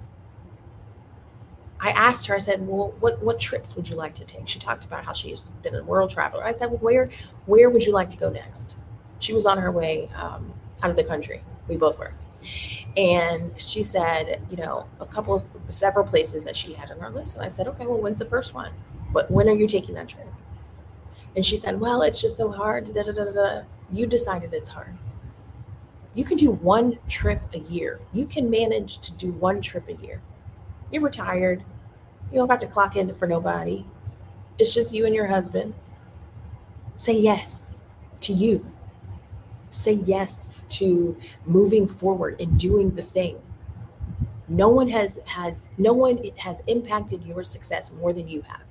I 1.84 1.89
asked 1.89 2.27
her, 2.27 2.36
I 2.36 2.38
said, 2.38 2.65
well, 2.65 2.94
what, 3.01 3.22
what 3.22 3.42
trips 3.42 3.75
would 3.75 3.89
you 3.89 3.98
like 3.98 4.15
to 4.15 4.24
take? 4.24 4.48
She 4.48 4.58
talked 4.58 4.86
about 4.86 5.03
how 5.03 5.12
she's 5.12 5.51
been 5.63 5.75
a 5.75 5.84
world 5.84 6.10
traveler. 6.10 6.42
I 6.42 6.53
said, 6.53 6.70
well, 6.70 6.80
where, 6.80 7.10
where 7.46 7.70
would 7.70 7.86
you 7.86 7.92
like 7.92 8.10
to 8.12 8.18
go 8.18 8.30
next? 8.30 8.77
She 9.20 9.34
was 9.34 9.46
on 9.46 9.58
her 9.58 9.70
way 9.70 10.08
um, 10.15 10.53
out 10.82 10.92
of 10.92 10.96
the 10.96 11.03
country. 11.03 11.44
We 11.68 11.75
both 11.75 12.00
were. 12.00 12.13
And 12.96 13.60
she 13.60 13.84
said, 13.84 14.42
you 14.50 14.56
know, 14.56 14.86
a 15.01 15.06
couple 15.06 15.36
of 15.36 15.44
several 15.68 16.06
places 16.06 16.46
that 16.46 16.56
she 16.56 16.72
had 16.72 16.89
on 16.89 17.00
her 17.00 17.10
list. 17.10 17.36
And 17.36 17.44
I 17.44 17.50
said, 17.50 17.68
okay, 17.68 17.86
well, 17.86 17.98
when's 17.98 18.20
the 18.20 18.25
first 18.25 18.53
one? 18.53 18.72
But 19.12 19.30
when 19.30 19.50
are 19.50 19.56
you 19.56 19.68
taking 19.68 19.96
that 19.96 20.08
trip? 20.08 20.27
And 21.36 21.46
she 21.46 21.58
said, 21.58 21.80
well, 21.80 22.02
it's 22.02 22.22
just 22.22 22.38
so 22.38 22.52
hard. 22.52 22.94
Da, 22.94 23.04
da, 23.04 23.12
da, 23.12 23.32
da. 23.32 23.62
You 23.92 24.06
decided 24.06 24.54
it's 24.54 24.70
hard. 24.70 24.96
You 26.13 26.24
can 26.24 26.38
do 26.38 26.52
one 26.52 27.00
trip 27.08 27.42
a 27.54 27.60
year. 27.60 28.00
You 28.12 28.28
can 28.28 28.50
manage 28.50 29.00
to 29.00 29.12
do 29.13 29.32
one 29.32 29.62
trip 29.62 29.88
a 29.88 29.94
year. 29.94 30.22
You're 30.92 31.02
retired. 31.02 31.63
You 32.32 32.38
don't 32.38 32.48
got 32.48 32.60
to 32.60 32.68
clock 32.68 32.96
in 32.96 33.16
for 33.16 33.28
nobody. 33.28 33.86
It's 34.60 34.74
just 34.74 34.94
you 34.94 35.06
and 35.06 35.16
your 35.16 35.28
husband. 35.28 35.74
Say 36.98 37.18
yes 37.18 37.78
to 38.22 38.34
you. 38.34 38.72
Say 39.72 39.94
yes 39.94 40.46
to 40.70 41.18
moving 41.46 41.88
forward 41.88 42.40
and 42.40 42.60
doing 42.60 42.92
the 42.96 43.02
thing. 43.02 43.42
No 44.48 44.70
one 44.70 44.90
has 44.90 45.20
has 45.25 45.70
no 45.78 45.94
one 45.94 46.20
has 46.38 46.62
impacted 46.68 47.24
your 47.24 47.44
success 47.44 47.92
more 47.92 48.13
than 48.13 48.28
you 48.28 48.42
have. 48.42 48.62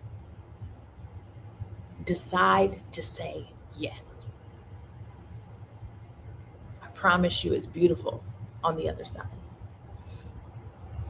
Decide 2.05 2.81
to 2.93 3.03
say 3.03 3.49
yes. 3.79 4.29
I 6.83 6.87
promise 6.89 7.45
you 7.45 7.53
it's 7.53 7.67
beautiful 7.67 8.23
on 8.65 8.77
the 8.77 8.89
other 8.89 9.05
side. 9.05 9.27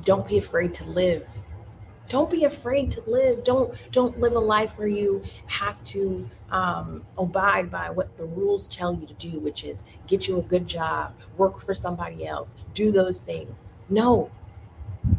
Don't 0.05 0.27
be 0.27 0.39
afraid 0.39 0.75
to 0.75 0.85
live. 0.85 1.29
Don't 2.09 2.31
be 2.31 2.45
afraid 2.45 2.91
to 2.91 3.03
live. 3.09 3.45
Don't 3.45 3.75
don't 3.91 4.21
live 4.21 4.35
a 4.35 4.39
life 4.39 4.77
where 4.77 4.89
you 4.89 5.23
have 5.47 5.83
to 5.85 6.29
um, 6.51 7.05
abide 7.17 7.71
by 7.71 7.89
what 7.89 8.17
the 8.19 8.25
rules 8.25 8.69
tell 8.69 8.93
you 8.95 9.07
to 9.07 9.15
do 9.15 9.39
which 9.39 9.65
is 9.65 9.85
get 10.07 10.29
you 10.29 10.39
a 10.39 10.43
good 10.43 10.67
job 10.67 11.15
work 11.39 11.61
for 11.61 11.73
somebody 11.73 12.27
else 12.27 12.57
do 12.75 12.91
those 12.93 13.21
things. 13.21 13.73
No. 13.89 14.31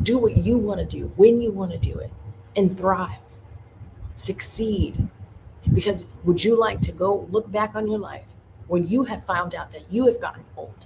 Do 0.03 0.17
what 0.17 0.37
you 0.37 0.57
want 0.57 0.79
to 0.81 0.85
do 0.85 1.11
when 1.15 1.41
you 1.41 1.51
want 1.51 1.71
to 1.71 1.77
do 1.77 1.97
it 1.97 2.11
and 2.55 2.77
thrive. 2.77 3.17
Succeed 4.15 5.09
because 5.73 6.05
would 6.23 6.43
you 6.43 6.57
like 6.57 6.81
to 6.81 6.91
go 6.91 7.27
look 7.31 7.51
back 7.51 7.75
on 7.75 7.89
your 7.89 7.99
life 7.99 8.33
when 8.67 8.85
you 8.85 9.03
have 9.05 9.25
found 9.25 9.55
out 9.55 9.71
that 9.71 9.91
you 9.91 10.05
have 10.05 10.19
gotten 10.19 10.43
old 10.55 10.85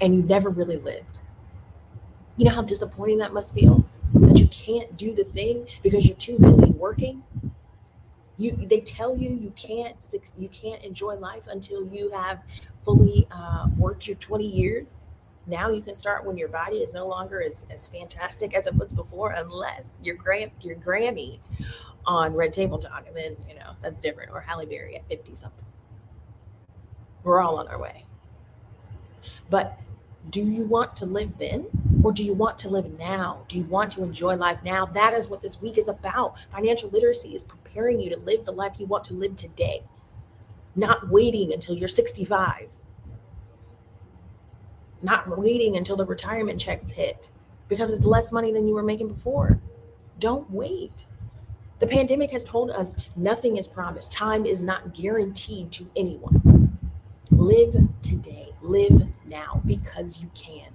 and 0.00 0.14
you 0.14 0.22
never 0.22 0.50
really 0.50 0.76
lived? 0.76 1.20
You 2.36 2.46
know 2.46 2.50
how 2.50 2.62
disappointing 2.62 3.18
that 3.18 3.32
must 3.32 3.54
feel? 3.54 3.84
That 4.14 4.38
you 4.38 4.48
can't 4.48 4.96
do 4.96 5.14
the 5.14 5.24
thing 5.24 5.66
because 5.82 6.06
you're 6.06 6.16
too 6.16 6.38
busy 6.38 6.66
working? 6.66 7.22
You 8.36 8.52
they 8.68 8.80
tell 8.80 9.16
you 9.16 9.30
you 9.30 9.52
can't 9.54 9.94
you 10.36 10.48
can't 10.48 10.82
enjoy 10.82 11.14
life 11.14 11.46
until 11.46 11.86
you 11.86 12.10
have 12.10 12.42
fully 12.82 13.28
uh, 13.30 13.68
worked 13.76 14.08
your 14.08 14.16
20 14.16 14.44
years 14.44 15.06
now 15.46 15.70
you 15.70 15.80
can 15.80 15.94
start 15.94 16.24
when 16.24 16.36
your 16.36 16.48
body 16.48 16.78
is 16.78 16.94
no 16.94 17.06
longer 17.06 17.42
as, 17.42 17.66
as 17.70 17.88
fantastic 17.88 18.54
as 18.54 18.66
it 18.66 18.74
was 18.74 18.92
before 18.92 19.32
unless 19.32 20.00
you're 20.02 20.16
Gram, 20.16 20.50
your 20.60 20.76
grammy 20.76 21.38
on 22.06 22.34
red 22.34 22.52
table 22.52 22.78
talk 22.78 23.06
and 23.08 23.16
then 23.16 23.36
you 23.48 23.54
know 23.54 23.70
that's 23.82 24.00
different 24.00 24.30
or 24.30 24.40
halle 24.40 24.66
berry 24.66 24.96
at 24.96 25.08
50 25.08 25.34
something 25.34 25.66
we're 27.22 27.40
all 27.40 27.58
on 27.58 27.68
our 27.68 27.78
way 27.78 28.04
but 29.48 29.78
do 30.30 30.42
you 30.42 30.64
want 30.64 30.96
to 30.96 31.06
live 31.06 31.38
then 31.38 31.66
or 32.02 32.12
do 32.12 32.22
you 32.22 32.34
want 32.34 32.58
to 32.58 32.68
live 32.68 32.98
now? 32.98 33.44
Do 33.48 33.56
you 33.56 33.64
want 33.64 33.92
to 33.92 34.02
enjoy 34.02 34.36
life 34.36 34.58
now? 34.62 34.84
That 34.84 35.14
is 35.14 35.26
what 35.26 35.40
this 35.40 35.62
week 35.62 35.78
is 35.78 35.88
about. 35.88 36.36
Financial 36.52 36.90
literacy 36.90 37.34
is 37.34 37.42
preparing 37.42 37.98
you 37.98 38.10
to 38.10 38.18
live 38.18 38.44
the 38.44 38.52
life 38.52 38.74
you 38.78 38.84
want 38.84 39.04
to 39.04 39.14
live 39.14 39.36
today, 39.36 39.82
not 40.76 41.08
waiting 41.08 41.50
until 41.52 41.74
you're 41.74 41.88
65, 41.88 42.74
not 45.04 45.38
waiting 45.38 45.76
until 45.76 45.96
the 45.96 46.06
retirement 46.06 46.58
checks 46.58 46.90
hit 46.90 47.28
because 47.68 47.90
it's 47.90 48.04
less 48.04 48.32
money 48.32 48.52
than 48.52 48.66
you 48.66 48.74
were 48.74 48.82
making 48.82 49.08
before. 49.08 49.60
Don't 50.18 50.50
wait. 50.50 51.06
The 51.78 51.86
pandemic 51.86 52.30
has 52.30 52.44
told 52.44 52.70
us 52.70 52.94
nothing 53.14 53.56
is 53.56 53.68
promised, 53.68 54.10
time 54.10 54.46
is 54.46 54.64
not 54.64 54.94
guaranteed 54.94 55.70
to 55.72 55.90
anyone. 55.94 56.78
Live 57.30 57.76
today, 58.00 58.50
live 58.62 59.02
now 59.26 59.60
because 59.66 60.22
you 60.22 60.30
can. 60.34 60.70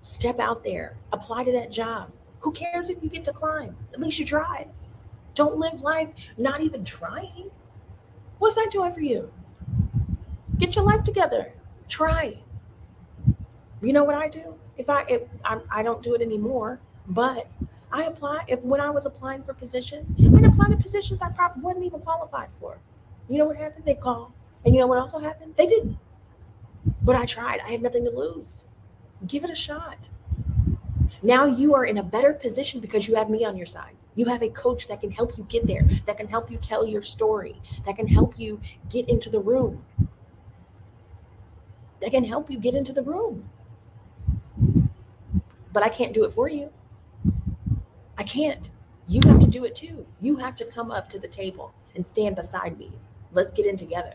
Step 0.00 0.40
out 0.40 0.64
there, 0.64 0.96
apply 1.12 1.44
to 1.44 1.52
that 1.52 1.70
job. 1.70 2.10
Who 2.40 2.50
cares 2.52 2.88
if 2.88 3.02
you 3.02 3.10
get 3.10 3.24
declined? 3.24 3.76
At 3.92 4.00
least 4.00 4.18
you 4.18 4.24
tried. 4.24 4.68
Don't 5.34 5.58
live 5.58 5.82
life 5.82 6.08
not 6.36 6.62
even 6.62 6.84
trying. 6.84 7.50
What's 8.38 8.54
that 8.54 8.70
doing 8.70 8.90
for 8.90 9.00
you? 9.00 9.30
Get 10.56 10.74
your 10.74 10.84
life 10.84 11.04
together. 11.04 11.52
Try. 11.88 12.38
You 13.82 13.92
know 13.92 14.04
what 14.04 14.14
I 14.14 14.28
do? 14.28 14.54
If 14.76 14.90
I 14.90 15.04
if 15.08 15.22
I, 15.44 15.58
I 15.70 15.82
don't 15.82 16.02
do 16.02 16.14
it 16.14 16.20
anymore, 16.20 16.80
but 17.06 17.48
I 17.90 18.04
apply 18.04 18.44
if 18.48 18.62
when 18.62 18.80
I 18.80 18.90
was 18.90 19.06
applying 19.06 19.42
for 19.42 19.54
positions, 19.54 20.14
I'd 20.18 20.44
apply 20.44 20.68
to 20.68 20.76
positions 20.76 21.22
I 21.22 21.30
probably 21.30 21.62
wasn't 21.62 21.86
even 21.86 22.00
qualified 22.00 22.48
for. 22.60 22.78
You 23.28 23.38
know 23.38 23.46
what 23.46 23.56
happened? 23.56 23.84
They 23.84 23.94
called. 23.94 24.32
And 24.64 24.74
you 24.74 24.80
know 24.80 24.86
what 24.86 24.98
also 24.98 25.18
happened? 25.18 25.54
They 25.56 25.66
didn't. 25.66 25.98
But 27.02 27.16
I 27.16 27.24
tried. 27.24 27.60
I 27.60 27.70
had 27.70 27.82
nothing 27.82 28.04
to 28.04 28.10
lose. 28.10 28.66
Give 29.26 29.44
it 29.44 29.50
a 29.50 29.54
shot. 29.54 30.08
Now 31.22 31.46
you 31.46 31.74
are 31.74 31.84
in 31.84 31.98
a 31.98 32.02
better 32.02 32.32
position 32.32 32.80
because 32.80 33.08
you 33.08 33.14
have 33.16 33.30
me 33.30 33.44
on 33.44 33.56
your 33.56 33.66
side. 33.66 33.96
You 34.14 34.26
have 34.26 34.42
a 34.42 34.48
coach 34.48 34.88
that 34.88 35.00
can 35.00 35.10
help 35.12 35.38
you 35.38 35.46
get 35.48 35.66
there, 35.66 35.88
that 36.06 36.16
can 36.16 36.28
help 36.28 36.50
you 36.50 36.58
tell 36.58 36.86
your 36.86 37.02
story, 37.02 37.60
that 37.86 37.96
can 37.96 38.08
help 38.08 38.38
you 38.38 38.60
get 38.90 39.08
into 39.08 39.30
the 39.30 39.38
room, 39.38 39.84
that 42.00 42.10
can 42.10 42.24
help 42.24 42.50
you 42.50 42.58
get 42.58 42.74
into 42.74 42.92
the 42.92 43.02
room. 43.02 43.48
But 45.72 45.82
I 45.82 45.88
can't 45.88 46.14
do 46.14 46.24
it 46.24 46.32
for 46.32 46.48
you. 46.48 46.72
I 48.16 48.22
can't. 48.22 48.70
You 49.06 49.20
have 49.26 49.40
to 49.40 49.46
do 49.46 49.64
it 49.64 49.74
too. 49.74 50.06
You 50.20 50.36
have 50.36 50.56
to 50.56 50.64
come 50.64 50.90
up 50.90 51.08
to 51.10 51.18
the 51.18 51.28
table 51.28 51.74
and 51.94 52.04
stand 52.04 52.36
beside 52.36 52.78
me. 52.78 52.92
Let's 53.32 53.52
get 53.52 53.66
in 53.66 53.76
together. 53.76 54.14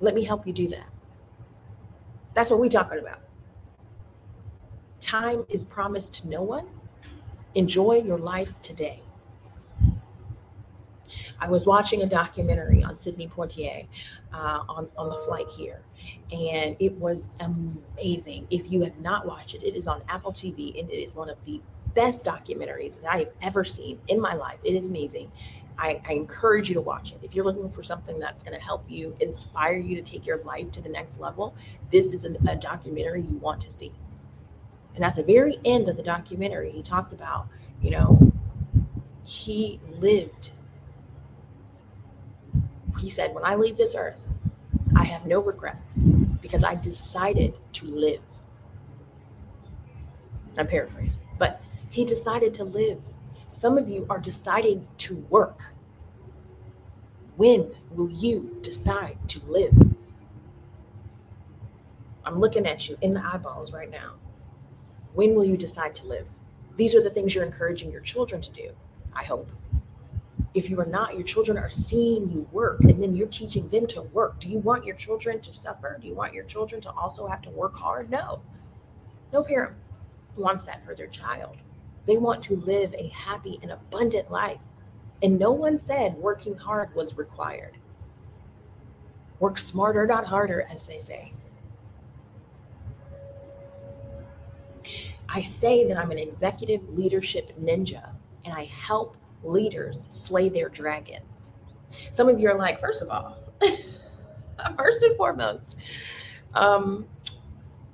Let 0.00 0.14
me 0.14 0.24
help 0.24 0.46
you 0.46 0.52
do 0.52 0.68
that. 0.68 0.88
That's 2.34 2.50
what 2.50 2.60
we're 2.60 2.68
talking 2.68 2.98
about. 2.98 3.20
Time 5.00 5.46
is 5.48 5.62
promised 5.62 6.14
to 6.14 6.28
no 6.28 6.42
one. 6.42 6.66
Enjoy 7.54 7.94
your 7.94 8.18
life 8.18 8.52
today. 8.60 9.02
I 11.40 11.48
was 11.48 11.66
watching 11.66 12.02
a 12.02 12.06
documentary 12.06 12.82
on 12.82 12.96
Sidney 12.96 13.28
Poitier 13.28 13.86
uh, 14.32 14.64
on, 14.68 14.88
on 14.96 15.08
the 15.08 15.16
flight 15.16 15.48
here, 15.48 15.82
and 16.32 16.76
it 16.78 16.92
was 16.94 17.28
amazing. 17.40 18.46
If 18.50 18.70
you 18.70 18.82
have 18.82 18.98
not 19.00 19.26
watched 19.26 19.54
it, 19.54 19.62
it 19.62 19.76
is 19.76 19.86
on 19.86 20.02
Apple 20.08 20.32
TV, 20.32 20.78
and 20.78 20.90
it 20.90 20.96
is 20.96 21.14
one 21.14 21.30
of 21.30 21.36
the 21.44 21.60
best 21.94 22.26
documentaries 22.26 23.00
that 23.00 23.10
I 23.10 23.18
have 23.18 23.30
ever 23.40 23.64
seen 23.64 23.98
in 24.08 24.20
my 24.20 24.34
life. 24.34 24.58
It 24.62 24.74
is 24.74 24.86
amazing. 24.86 25.32
I, 25.78 26.00
I 26.08 26.12
encourage 26.12 26.68
you 26.68 26.74
to 26.74 26.80
watch 26.80 27.12
it. 27.12 27.18
If 27.22 27.34
you're 27.34 27.44
looking 27.44 27.68
for 27.68 27.82
something 27.82 28.18
that's 28.18 28.42
going 28.42 28.58
to 28.58 28.64
help 28.64 28.84
you, 28.88 29.14
inspire 29.20 29.76
you 29.76 29.96
to 29.96 30.02
take 30.02 30.26
your 30.26 30.38
life 30.38 30.70
to 30.72 30.80
the 30.80 30.88
next 30.88 31.20
level, 31.20 31.54
this 31.90 32.12
is 32.12 32.24
a, 32.24 32.34
a 32.48 32.56
documentary 32.56 33.22
you 33.22 33.36
want 33.36 33.60
to 33.62 33.70
see. 33.70 33.92
And 34.94 35.04
at 35.04 35.14
the 35.14 35.22
very 35.22 35.58
end 35.64 35.88
of 35.88 35.96
the 35.96 36.02
documentary, 36.02 36.70
he 36.70 36.82
talked 36.82 37.12
about, 37.12 37.48
you 37.82 37.90
know, 37.90 38.32
he 39.24 39.78
lived. 39.98 40.50
He 42.98 43.10
said, 43.10 43.34
When 43.34 43.44
I 43.44 43.54
leave 43.54 43.76
this 43.76 43.94
earth, 43.94 44.26
I 44.94 45.04
have 45.04 45.26
no 45.26 45.40
regrets 45.40 46.02
because 46.40 46.64
I 46.64 46.74
decided 46.74 47.54
to 47.74 47.86
live. 47.86 48.20
I'm 50.58 50.66
paraphrasing, 50.66 51.22
but 51.38 51.60
he 51.90 52.04
decided 52.04 52.54
to 52.54 52.64
live. 52.64 53.10
Some 53.48 53.76
of 53.76 53.88
you 53.88 54.06
are 54.08 54.18
deciding 54.18 54.86
to 54.98 55.16
work. 55.28 55.74
When 57.36 57.74
will 57.90 58.10
you 58.10 58.58
decide 58.62 59.18
to 59.28 59.40
live? 59.46 59.74
I'm 62.24 62.38
looking 62.38 62.66
at 62.66 62.88
you 62.88 62.96
in 63.02 63.12
the 63.12 63.24
eyeballs 63.24 63.72
right 63.72 63.90
now. 63.90 64.14
When 65.14 65.34
will 65.34 65.44
you 65.44 65.56
decide 65.56 65.94
to 65.96 66.06
live? 66.06 66.26
These 66.76 66.94
are 66.94 67.02
the 67.02 67.10
things 67.10 67.34
you're 67.34 67.44
encouraging 67.44 67.92
your 67.92 68.00
children 68.00 68.40
to 68.40 68.50
do, 68.50 68.70
I 69.14 69.24
hope. 69.24 69.48
If 70.56 70.70
you 70.70 70.80
are 70.80 70.86
not, 70.86 71.12
your 71.12 71.22
children 71.22 71.58
are 71.58 71.68
seeing 71.68 72.32
you 72.32 72.48
work 72.50 72.80
and 72.80 73.00
then 73.00 73.14
you're 73.14 73.26
teaching 73.28 73.68
them 73.68 73.86
to 73.88 74.00
work. 74.00 74.40
Do 74.40 74.48
you 74.48 74.58
want 74.58 74.86
your 74.86 74.96
children 74.96 75.38
to 75.42 75.52
suffer? 75.52 75.98
Do 76.00 76.08
you 76.08 76.14
want 76.14 76.32
your 76.32 76.44
children 76.44 76.80
to 76.80 76.90
also 76.92 77.26
have 77.26 77.42
to 77.42 77.50
work 77.50 77.76
hard? 77.76 78.08
No. 78.08 78.40
No 79.34 79.42
parent 79.42 79.76
wants 80.34 80.64
that 80.64 80.82
for 80.82 80.94
their 80.94 81.08
child. 81.08 81.58
They 82.06 82.16
want 82.16 82.42
to 82.44 82.56
live 82.56 82.94
a 82.94 83.08
happy 83.08 83.58
and 83.60 83.70
abundant 83.70 84.30
life. 84.30 84.62
And 85.22 85.38
no 85.38 85.52
one 85.52 85.76
said 85.76 86.14
working 86.14 86.56
hard 86.56 86.94
was 86.94 87.18
required. 87.18 87.76
Work 89.40 89.58
smarter, 89.58 90.06
not 90.06 90.24
harder, 90.24 90.66
as 90.70 90.84
they 90.84 91.00
say. 91.00 91.34
I 95.28 95.42
say 95.42 95.86
that 95.86 95.98
I'm 95.98 96.12
an 96.12 96.18
executive 96.18 96.88
leadership 96.96 97.54
ninja 97.58 98.12
and 98.46 98.54
I 98.54 98.64
help 98.64 99.18
leaders 99.42 100.06
slay 100.10 100.48
their 100.48 100.68
dragons. 100.68 101.50
Some 102.10 102.28
of 102.28 102.40
you 102.40 102.48
are 102.50 102.58
like, 102.58 102.80
first 102.80 103.02
of 103.02 103.10
all, 103.10 103.38
first 104.78 105.02
and 105.02 105.16
foremost, 105.16 105.76
um, 106.54 107.06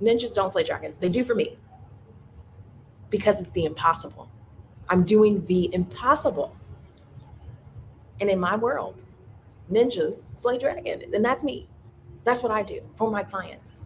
ninjas 0.00 0.34
don't 0.34 0.50
slay 0.50 0.62
dragons. 0.62 0.98
They 0.98 1.08
do 1.08 1.24
for 1.24 1.34
me 1.34 1.56
because 3.10 3.40
it's 3.40 3.50
the 3.52 3.64
impossible. 3.64 4.30
I'm 4.88 5.04
doing 5.04 5.44
the 5.46 5.72
impossible. 5.74 6.56
And 8.20 8.30
in 8.30 8.38
my 8.40 8.56
world, 8.56 9.04
ninjas 9.70 10.36
slay 10.36 10.58
dragons, 10.58 11.14
and 11.14 11.24
that's 11.24 11.44
me. 11.44 11.68
That's 12.24 12.42
what 12.42 12.52
I 12.52 12.62
do 12.62 12.80
for 12.94 13.10
my 13.10 13.22
clients. 13.22 13.82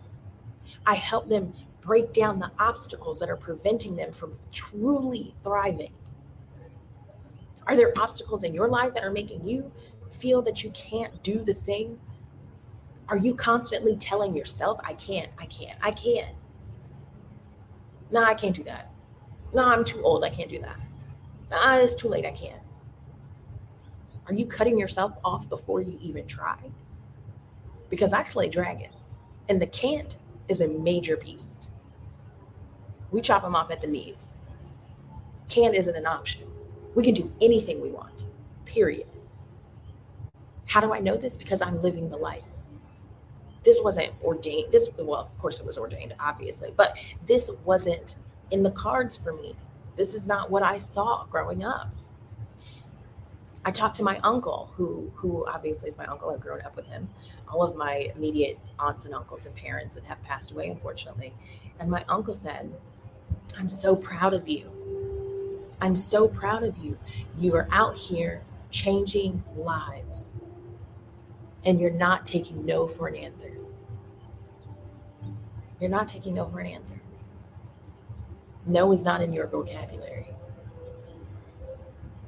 I 0.85 0.95
help 0.95 1.29
them 1.29 1.53
break 1.81 2.12
down 2.12 2.38
the 2.38 2.51
obstacles 2.59 3.19
that 3.21 3.31
are 3.31 3.37
preventing 3.37 3.97
them 3.97 4.12
from 4.12 4.35
truly 4.53 5.35
thriving. 5.42 5.92
Are 7.66 7.76
there 7.76 7.92
obstacles 7.98 8.44
in 8.44 8.55
your 8.55 8.68
life 8.68 8.94
that 8.94 9.05
are 9.05 9.11
making 9.11 9.46
you 9.46 9.70
feel 10.11 10.42
that 10.42 10.62
you 10.62 10.70
can't 10.70 11.22
do 11.22 11.42
the 11.42 11.55
thing? 11.55 11.98
Are 13.09 13.16
you 13.16 13.35
constantly 13.35 13.96
telling 13.96 14.37
yourself, 14.37 14.79
I 14.85 14.94
can't, 14.94 15.31
I 15.38 15.46
can't, 15.46 15.79
I 15.81 15.90
can't? 15.90 16.37
No, 18.11 18.22
I 18.22 18.35
can't 18.35 18.55
do 18.55 18.62
that. 18.64 18.92
No, 19.52 19.64
I'm 19.64 19.85
too 19.85 20.02
old. 20.02 20.24
I 20.24 20.31
can't 20.31 20.50
do 20.50 20.61
that. 20.61 20.79
No, 21.50 21.79
it's 21.79 21.94
too 21.94 22.09
late. 22.09 22.24
I 22.24 22.31
can't. 22.31 22.62
Are 24.26 24.35
you 24.35 24.46
cutting 24.46 24.79
yourself 24.79 25.12
off 25.24 25.48
before 25.48 25.81
you 25.81 25.98
even 26.00 26.26
try? 26.26 26.59
Because 27.90 28.12
I 28.12 28.22
slay 28.22 28.48
dragons, 28.48 29.14
and 29.48 29.62
the 29.62 29.66
can't 29.66 30.16
is 30.48 30.61
a 30.61 30.68
major 30.68 31.16
beast 31.16 31.70
we 33.11 33.20
chop 33.20 33.42
them 33.42 33.57
off 33.57 33.70
at 33.70 33.81
the 33.81 33.87
knees. 33.87 34.37
Can't 35.48 35.74
isn't 35.74 35.96
an 35.96 36.07
option. 36.07 36.42
We 36.96 37.04
can 37.04 37.12
do 37.12 37.30
anything 37.42 37.82
we 37.82 37.90
want, 37.90 38.24
period. 38.64 39.06
How 40.66 40.80
do 40.80 40.94
I 40.94 40.98
know 40.98 41.18
this? 41.18 41.37
Because 41.37 41.61
I'm 41.61 41.82
living 41.82 42.09
the 42.09 42.16
life. 42.16 42.46
This 43.64 43.78
wasn't 43.82 44.12
ordained. 44.24 44.72
This, 44.72 44.88
well, 44.96 45.20
of 45.20 45.37
course 45.37 45.61
it 45.61 45.66
was 45.66 45.76
ordained, 45.76 46.14
obviously, 46.18 46.72
but 46.74 46.98
this 47.26 47.50
wasn't 47.66 48.16
in 48.50 48.62
the 48.62 48.70
cards 48.70 49.18
for 49.18 49.35
me. 49.35 49.54
This 49.96 50.14
is 50.14 50.26
not 50.26 50.50
what 50.50 50.62
I 50.62 50.78
saw 50.78 51.26
growing 51.26 51.62
up. 51.62 51.90
I 53.62 53.72
talked 53.72 53.96
to 53.96 54.02
my 54.02 54.18
uncle, 54.22 54.70
who 54.76 55.11
who 55.16 55.44
obviously 55.46 55.88
is 55.88 55.98
my 55.98 56.06
uncle. 56.06 56.30
I've 56.30 56.40
grown 56.40 56.62
up 56.62 56.76
with 56.76 56.87
him. 56.87 57.11
All 57.48 57.62
of 57.62 57.76
my 57.76 58.12
immediate 58.14 58.59
aunts 58.78 59.04
and 59.04 59.14
uncles 59.14 59.44
and 59.44 59.54
parents 59.54 59.96
that 59.96 60.04
have 60.04 60.22
passed 60.22 60.52
away, 60.52 60.68
unfortunately. 60.68 61.35
And 61.78 61.90
my 61.90 62.04
uncle 62.09 62.35
said, 62.35 62.72
I'm 63.59 63.68
so 63.68 63.96
proud 63.96 64.32
of 64.32 64.48
you. 64.48 64.76
I'm 65.81 65.97
so 65.97 66.29
proud 66.29 66.62
of 66.62 66.79
you. 66.79 66.99
You 67.37 67.55
are 67.55 67.69
out 67.71 67.97
here 67.97 68.45
changing 68.71 69.45
lives, 69.55 70.35
and 71.65 71.81
you're 71.81 71.91
not 71.91 72.27
taking 72.27 72.65
no 72.65 72.87
for 72.87 73.09
an 73.09 73.17
answer. 73.17 73.53
You're 75.81 75.91
not 75.91 76.09
taking 76.09 76.35
no 76.35 76.49
for 76.49 76.61
an 76.61 76.67
answer. 76.67 77.01
No 78.67 78.93
is 78.93 79.05
not 79.05 79.21
in 79.23 79.33
your 79.33 79.47
vocabulary. 79.47 80.27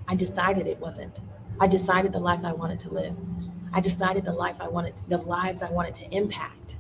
I 0.07 0.15
decided 0.15 0.67
it 0.67 0.79
wasn't. 0.79 1.21
I 1.61 1.67
decided 1.67 2.13
the 2.13 2.21
life 2.21 2.45
I 2.45 2.53
wanted 2.53 2.81
to 2.81 2.91
live. 2.91 3.17
I 3.73 3.81
decided 3.81 4.25
the 4.25 4.33
life 4.33 4.61
I 4.61 4.69
wanted, 4.69 5.03
the 5.09 5.19
lives 5.19 5.63
I 5.63 5.71
wanted 5.71 5.95
to 5.97 6.11
impact. 6.15 6.77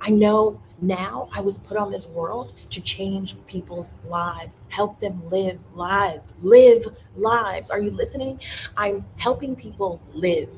I 0.00 0.10
know 0.10 0.60
now 0.80 1.28
I 1.32 1.40
was 1.40 1.58
put 1.58 1.76
on 1.76 1.90
this 1.90 2.06
world 2.06 2.54
to 2.70 2.80
change 2.80 3.36
people's 3.46 3.96
lives, 4.04 4.60
help 4.68 5.00
them 5.00 5.22
live 5.28 5.58
lives, 5.72 6.34
live 6.40 6.84
lives. 7.16 7.70
Are 7.70 7.80
you 7.80 7.90
listening? 7.90 8.40
I'm 8.76 9.04
helping 9.16 9.56
people 9.56 10.00
live. 10.14 10.50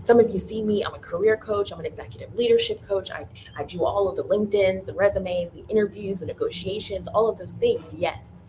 Some 0.00 0.20
of 0.20 0.30
you 0.30 0.38
see 0.38 0.62
me, 0.62 0.84
I'm 0.84 0.94
a 0.94 1.00
career 1.00 1.36
coach, 1.36 1.72
I'm 1.72 1.80
an 1.80 1.86
executive 1.86 2.32
leadership 2.36 2.80
coach. 2.84 3.10
I, 3.10 3.26
I 3.56 3.64
do 3.64 3.84
all 3.84 4.08
of 4.08 4.16
the 4.16 4.22
LinkedIn's, 4.22 4.84
the 4.84 4.94
resumes, 4.94 5.50
the 5.50 5.64
interviews, 5.68 6.20
the 6.20 6.26
negotiations, 6.26 7.08
all 7.08 7.28
of 7.28 7.38
those 7.38 7.52
things, 7.52 7.92
yes. 7.92 8.44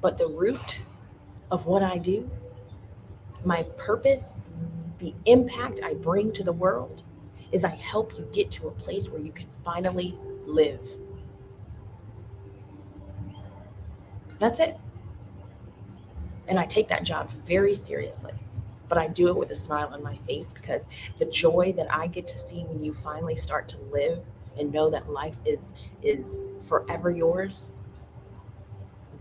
But 0.00 0.16
the 0.16 0.28
root 0.28 0.78
of 1.50 1.66
what 1.66 1.82
I 1.82 1.98
do, 1.98 2.30
my 3.44 3.64
purpose, 3.76 4.54
the 4.98 5.14
impact 5.26 5.80
I 5.84 5.92
bring 5.92 6.32
to 6.32 6.42
the 6.42 6.52
world, 6.52 7.02
is 7.52 7.64
I 7.64 7.70
help 7.70 8.16
you 8.18 8.28
get 8.32 8.50
to 8.52 8.68
a 8.68 8.70
place 8.72 9.08
where 9.08 9.20
you 9.20 9.32
can 9.32 9.48
finally 9.64 10.16
live. 10.46 10.82
That's 14.38 14.60
it. 14.60 14.76
And 16.46 16.58
I 16.58 16.66
take 16.66 16.88
that 16.88 17.04
job 17.04 17.30
very 17.30 17.74
seriously, 17.74 18.32
but 18.88 18.96
I 18.96 19.08
do 19.08 19.28
it 19.28 19.36
with 19.36 19.50
a 19.50 19.56
smile 19.56 19.90
on 19.92 20.02
my 20.02 20.16
face 20.16 20.52
because 20.52 20.88
the 21.18 21.26
joy 21.26 21.74
that 21.76 21.94
I 21.94 22.06
get 22.06 22.26
to 22.28 22.38
see 22.38 22.62
when 22.62 22.82
you 22.82 22.94
finally 22.94 23.36
start 23.36 23.68
to 23.68 23.78
live 23.92 24.20
and 24.58 24.72
know 24.72 24.90
that 24.90 25.10
life 25.10 25.36
is 25.44 25.74
is 26.02 26.42
forever 26.62 27.10
yours, 27.10 27.72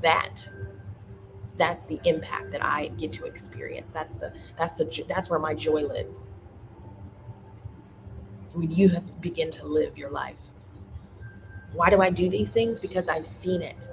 that 0.01 0.49
that's 1.57 1.85
the 1.87 1.99
impact 2.05 2.51
that 2.51 2.63
I 2.63 2.87
get 2.97 3.11
to 3.13 3.25
experience. 3.25 3.91
That's 3.91 4.15
the 4.15 4.33
that's 4.57 4.77
the 4.79 5.05
that's 5.07 5.29
where 5.29 5.39
my 5.39 5.53
joy 5.53 5.81
lives. 5.85 6.31
When 8.53 8.71
you 8.71 8.89
have 8.89 9.21
begin 9.21 9.51
to 9.51 9.65
live 9.65 9.97
your 9.97 10.09
life. 10.09 10.37
Why 11.73 11.89
do 11.89 12.01
I 12.01 12.09
do 12.09 12.29
these 12.29 12.51
things? 12.51 12.79
Because 12.79 13.09
I've 13.09 13.27
seen 13.27 13.61
it. 13.61 13.87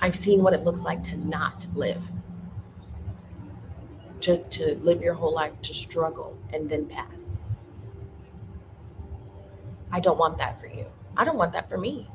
I've 0.00 0.16
seen 0.16 0.42
what 0.42 0.52
it 0.52 0.64
looks 0.64 0.82
like 0.82 1.02
to 1.04 1.16
not 1.16 1.66
live. 1.74 2.02
To, 4.20 4.38
to 4.38 4.74
live 4.76 5.02
your 5.02 5.14
whole 5.14 5.32
life, 5.32 5.52
to 5.62 5.74
struggle 5.74 6.36
and 6.52 6.68
then 6.68 6.86
pass. 6.86 7.38
I 9.92 10.00
don't 10.00 10.18
want 10.18 10.38
that 10.38 10.60
for 10.60 10.66
you. 10.66 10.86
I 11.16 11.24
don't 11.24 11.36
want 11.36 11.52
that 11.52 11.68
for 11.68 11.78
me. 11.78 12.08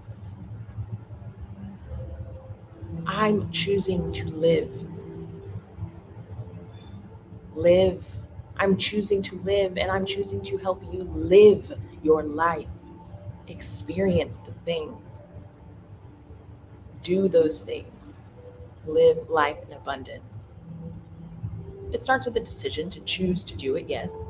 I'm 3.07 3.49
choosing 3.51 4.11
to 4.11 4.25
live. 4.25 4.69
Live. 7.55 8.19
I'm 8.61 8.77
choosing 8.77 9.23
to 9.23 9.37
live 9.37 9.75
and 9.79 9.89
I'm 9.89 10.05
choosing 10.05 10.39
to 10.43 10.57
help 10.57 10.83
you 10.93 11.01
live 11.01 11.73
your 12.03 12.21
life. 12.21 12.67
Experience 13.47 14.37
the 14.37 14.51
things. 14.51 15.23
Do 17.01 17.27
those 17.27 17.59
things. 17.59 18.13
Live 18.85 19.27
life 19.29 19.57
in 19.67 19.73
abundance. 19.73 20.45
It 21.91 22.03
starts 22.03 22.27
with 22.27 22.37
a 22.37 22.39
decision 22.39 22.91
to 22.91 22.99
choose 22.99 23.43
to 23.45 23.55
do 23.55 23.77
it, 23.77 23.89
yes. 23.89 24.27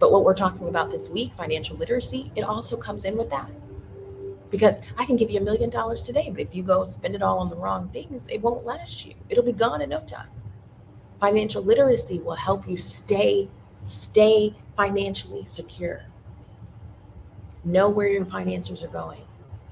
But 0.00 0.10
what 0.10 0.24
we're 0.24 0.34
talking 0.34 0.68
about 0.68 0.90
this 0.90 1.08
week, 1.08 1.32
financial 1.36 1.76
literacy, 1.76 2.32
it 2.34 2.42
also 2.42 2.76
comes 2.76 3.04
in 3.04 3.16
with 3.16 3.30
that 3.30 3.52
because 4.50 4.80
I 4.98 5.04
can 5.04 5.14
give 5.14 5.30
you 5.30 5.38
a 5.38 5.44
million 5.44 5.70
dollars 5.70 6.02
today, 6.02 6.28
but 6.28 6.40
if 6.40 6.56
you 6.56 6.64
go 6.64 6.82
spend 6.82 7.14
it 7.14 7.22
all 7.22 7.38
on 7.38 7.50
the 7.50 7.56
wrong 7.56 7.88
things, 7.90 8.26
it 8.26 8.42
won't 8.42 8.66
last 8.66 9.06
you. 9.06 9.14
It'll 9.28 9.44
be 9.44 9.52
gone 9.52 9.80
in 9.80 9.90
no 9.90 10.00
time. 10.00 10.26
Financial 11.20 11.62
literacy 11.62 12.18
will 12.18 12.34
help 12.34 12.66
you 12.66 12.76
stay 12.76 13.48
stay 13.86 14.54
financially 14.76 15.44
secure. 15.44 16.04
Know 17.64 17.88
where 17.88 18.08
your 18.08 18.24
finances 18.24 18.82
are 18.82 18.88
going. 18.88 19.22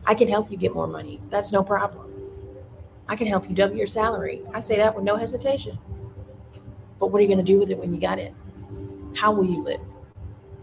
I 0.05 0.15
can 0.15 0.29
help 0.29 0.51
you 0.51 0.57
get 0.57 0.75
more 0.75 0.87
money. 0.87 1.21
That's 1.31 1.53
no 1.53 1.63
problem. 1.63 2.07
I 3.09 3.17
can 3.17 3.27
help 3.27 3.49
you 3.49 3.55
double 3.55 3.77
your 3.77 3.87
salary. 3.87 4.43
I 4.53 4.61
say 4.61 4.77
that 4.77 4.95
with 4.95 5.05
no 5.05 5.17
hesitation. 5.17 5.79
But 6.99 7.07
what 7.07 7.21
are 7.21 7.23
you 7.23 7.29
going 7.29 7.39
to 7.39 7.45
do 7.45 7.59
with 7.59 7.71
it 7.71 7.79
when 7.79 7.93
you 7.93 8.01
got 8.01 8.19
it? 8.19 8.35
How 9.17 9.33
will 9.33 9.47
you 9.47 9.63
live? 9.63 9.81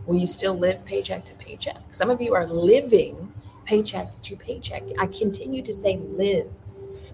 Will 0.05 0.17
you 0.17 0.27
still 0.27 0.53
live 0.53 0.85
paycheck 0.85 1.25
to 1.25 1.33
paycheck? 1.35 1.77
Some 1.91 2.09
of 2.11 2.21
you 2.21 2.35
are 2.35 2.45
living 2.45 3.33
paycheck 3.65 4.21
to 4.23 4.35
paycheck. 4.35 4.83
I 4.99 5.07
continue 5.07 5.63
to 5.63 5.73
say 5.73 5.97
live 5.97 6.51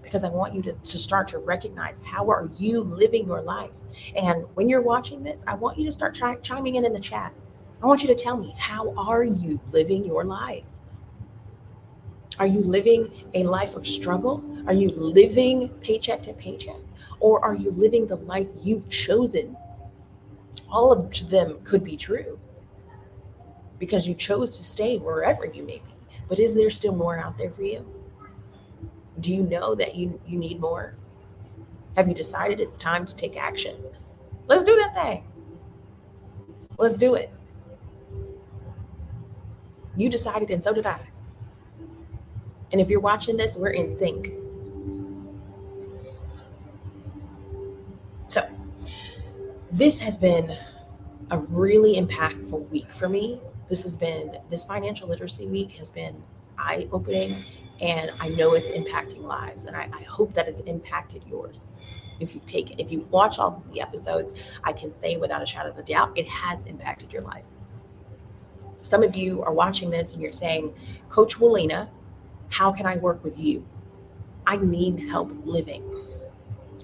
because 0.02 0.24
I 0.24 0.28
want 0.28 0.54
you 0.54 0.62
to, 0.62 0.72
to 0.72 0.98
start 0.98 1.28
to 1.28 1.38
recognize 1.38 2.00
how 2.04 2.28
are 2.30 2.48
you 2.58 2.82
living 2.82 3.26
your 3.26 3.42
life. 3.42 3.70
And 4.16 4.44
when 4.54 4.68
you're 4.68 4.82
watching 4.82 5.22
this, 5.22 5.44
I 5.46 5.54
want 5.54 5.78
you 5.78 5.84
to 5.86 5.92
start 5.92 6.14
ch- 6.14 6.42
chiming 6.42 6.74
in 6.74 6.84
in 6.84 6.92
the 6.92 7.00
chat. 7.00 7.32
I 7.82 7.86
want 7.86 8.02
you 8.02 8.08
to 8.08 8.14
tell 8.14 8.36
me 8.36 8.54
how 8.56 8.94
are 8.96 9.24
you 9.24 9.60
living 9.70 10.04
your 10.04 10.24
life? 10.24 10.64
Are 12.38 12.46
you 12.46 12.60
living 12.60 13.10
a 13.34 13.44
life 13.44 13.76
of 13.76 13.86
struggle? 13.86 14.42
Are 14.66 14.72
you 14.72 14.88
living 14.88 15.68
paycheck 15.80 16.22
to 16.24 16.32
paycheck? 16.32 16.80
Or 17.20 17.44
are 17.44 17.54
you 17.54 17.70
living 17.70 18.06
the 18.06 18.16
life 18.16 18.48
you've 18.62 18.88
chosen? 18.88 19.56
All 20.70 20.92
of 20.92 21.30
them 21.30 21.58
could 21.64 21.84
be 21.84 21.96
true 21.96 22.38
because 23.78 24.06
you 24.06 24.14
chose 24.14 24.56
to 24.56 24.64
stay 24.64 24.98
wherever 24.98 25.44
you 25.44 25.62
may 25.62 25.78
be. 25.78 25.94
But 26.28 26.38
is 26.38 26.54
there 26.54 26.70
still 26.70 26.94
more 26.94 27.18
out 27.18 27.36
there 27.36 27.50
for 27.50 27.62
you? 27.62 27.84
Do 29.22 29.32
you 29.32 29.42
know 29.42 29.74
that 29.74 29.94
you, 29.94 30.20
you 30.26 30.38
need 30.38 30.60
more? 30.60 30.94
Have 31.96 32.08
you 32.08 32.14
decided 32.14 32.60
it's 32.60 32.76
time 32.76 33.06
to 33.06 33.14
take 33.14 33.36
action? 33.36 33.76
Let's 34.46 34.64
do 34.64 34.76
that 34.76 34.94
thing. 34.94 35.24
Let's 36.76 36.98
do 36.98 37.14
it. 37.14 37.30
You 39.96 40.10
decided, 40.10 40.50
and 40.50 40.62
so 40.62 40.74
did 40.74 40.86
I. 40.86 41.08
And 42.70 42.80
if 42.80 42.90
you're 42.90 43.00
watching 43.00 43.38
this, 43.38 43.56
we're 43.56 43.70
in 43.70 43.94
sync. 43.94 44.32
So, 48.26 48.46
this 49.70 50.00
has 50.00 50.18
been 50.18 50.54
a 51.30 51.38
really 51.38 51.96
impactful 51.96 52.68
week 52.68 52.92
for 52.92 53.08
me 53.08 53.40
this 53.72 53.84
has 53.84 53.96
been 53.96 54.36
this 54.50 54.64
financial 54.64 55.08
literacy 55.08 55.46
week 55.46 55.72
has 55.72 55.90
been 55.90 56.22
eye 56.58 56.86
opening 56.92 57.34
and 57.82 58.12
I 58.20 58.28
know 58.28 58.54
it's 58.54 58.70
impacting 58.70 59.24
lives 59.24 59.66
and 59.66 59.76
I, 59.76 59.88
I, 59.92 60.02
hope 60.04 60.32
that 60.34 60.46
it's 60.46 60.60
impacted 60.62 61.24
yours. 61.26 61.68
If 62.20 62.34
you've 62.34 62.46
taken, 62.46 62.78
if 62.78 62.92
you've 62.92 63.10
watched 63.10 63.40
all 63.40 63.64
the 63.72 63.80
episodes, 63.80 64.40
I 64.62 64.72
can 64.72 64.92
say 64.92 65.16
without 65.16 65.42
a 65.42 65.46
shadow 65.46 65.70
of 65.70 65.78
a 65.78 65.82
doubt, 65.82 66.12
it 66.16 66.28
has 66.28 66.62
impacted 66.62 67.12
your 67.12 67.22
life. 67.22 67.44
Some 68.80 69.02
of 69.02 69.16
you 69.16 69.42
are 69.42 69.52
watching 69.52 69.90
this 69.90 70.12
and 70.12 70.22
you're 70.22 70.32
saying, 70.32 70.72
Coach 71.08 71.38
Willena, 71.38 71.88
how 72.50 72.70
can 72.70 72.86
I 72.86 72.96
work 72.98 73.24
with 73.24 73.38
you? 73.38 73.66
I 74.46 74.56
need 74.58 75.08
help 75.08 75.32
living. 75.44 75.82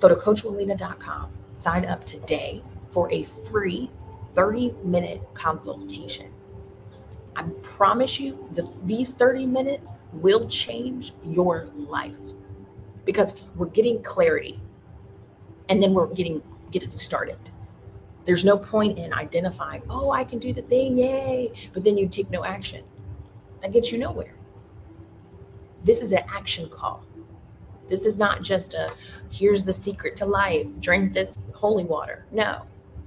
Go 0.00 0.08
to 0.08 0.16
coachwillena.com, 0.16 1.30
sign 1.52 1.84
up 1.84 2.04
today 2.04 2.62
for 2.88 3.10
a 3.12 3.24
free 3.24 3.90
30 4.34 4.74
minute 4.84 5.22
consultation. 5.34 6.32
I 7.38 7.42
promise 7.62 8.18
you, 8.18 8.48
the, 8.50 8.68
these 8.82 9.12
30 9.12 9.46
minutes 9.46 9.92
will 10.12 10.48
change 10.48 11.12
your 11.24 11.66
life 11.76 12.18
because 13.04 13.46
we're 13.54 13.66
getting 13.66 14.02
clarity 14.02 14.60
and 15.68 15.80
then 15.80 15.94
we're 15.94 16.08
getting 16.08 16.42
getting 16.72 16.90
started. 16.90 17.38
There's 18.24 18.44
no 18.44 18.58
point 18.58 18.98
in 18.98 19.14
identifying, 19.14 19.82
oh, 19.88 20.10
I 20.10 20.24
can 20.24 20.40
do 20.40 20.52
the 20.52 20.62
thing, 20.62 20.98
yay, 20.98 21.52
but 21.72 21.84
then 21.84 21.96
you 21.96 22.08
take 22.08 22.28
no 22.28 22.44
action. 22.44 22.82
That 23.62 23.72
gets 23.72 23.92
you 23.92 23.98
nowhere. 23.98 24.34
This 25.84 26.02
is 26.02 26.10
an 26.10 26.24
action 26.28 26.68
call. 26.68 27.04
This 27.86 28.04
is 28.04 28.18
not 28.18 28.42
just 28.42 28.74
a 28.74 28.90
here's 29.30 29.62
the 29.62 29.72
secret 29.72 30.16
to 30.16 30.26
life, 30.26 30.66
drink 30.80 31.14
this 31.14 31.46
holy 31.54 31.84
water. 31.84 32.26
No, 32.32 32.66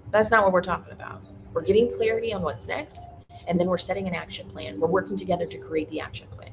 that's 0.10 0.32
not 0.32 0.46
what 0.46 0.54
we're 0.54 0.62
talking 0.62 0.94
about. 0.94 1.22
We're 1.52 1.64
getting 1.64 1.94
clarity 1.94 2.34
on 2.34 2.42
what's 2.44 2.66
next 2.66 3.08
and 3.48 3.60
then 3.60 3.68
we're 3.68 3.78
setting 3.78 4.08
an 4.08 4.16
action 4.16 4.48
plan. 4.50 4.80
We're 4.80 4.88
working 4.88 5.18
together 5.18 5.46
to 5.46 5.58
create 5.58 5.90
the 5.90 6.00
action 6.00 6.28
plan. 6.30 6.52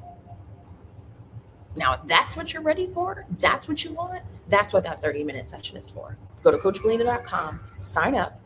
Now, 1.75 1.93
if 1.93 2.01
that's 2.07 2.35
what 2.35 2.51
you're 2.53 2.61
ready 2.63 2.87
for, 2.87 3.25
that's 3.39 3.67
what 3.67 3.83
you 3.83 3.93
want, 3.93 4.23
that's 4.47 4.73
what 4.73 4.83
that 4.83 5.01
30 5.01 5.23
minute 5.23 5.45
session 5.45 5.77
is 5.77 5.89
for. 5.89 6.17
Go 6.41 6.51
to 6.51 6.57
coachwillena.com, 6.57 7.59
sign 7.79 8.15
up, 8.15 8.41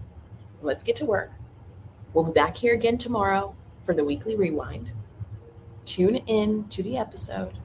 let's 0.61 0.83
get 0.83 0.95
to 0.97 1.05
work. 1.05 1.31
We'll 2.13 2.25
be 2.25 2.31
back 2.31 2.57
here 2.57 2.73
again 2.73 2.97
tomorrow 2.97 3.55
for 3.85 3.93
the 3.93 4.03
weekly 4.03 4.35
rewind. 4.35 4.91
Tune 5.85 6.15
in 6.15 6.67
to 6.69 6.83
the 6.83 6.97
episode 6.97 7.57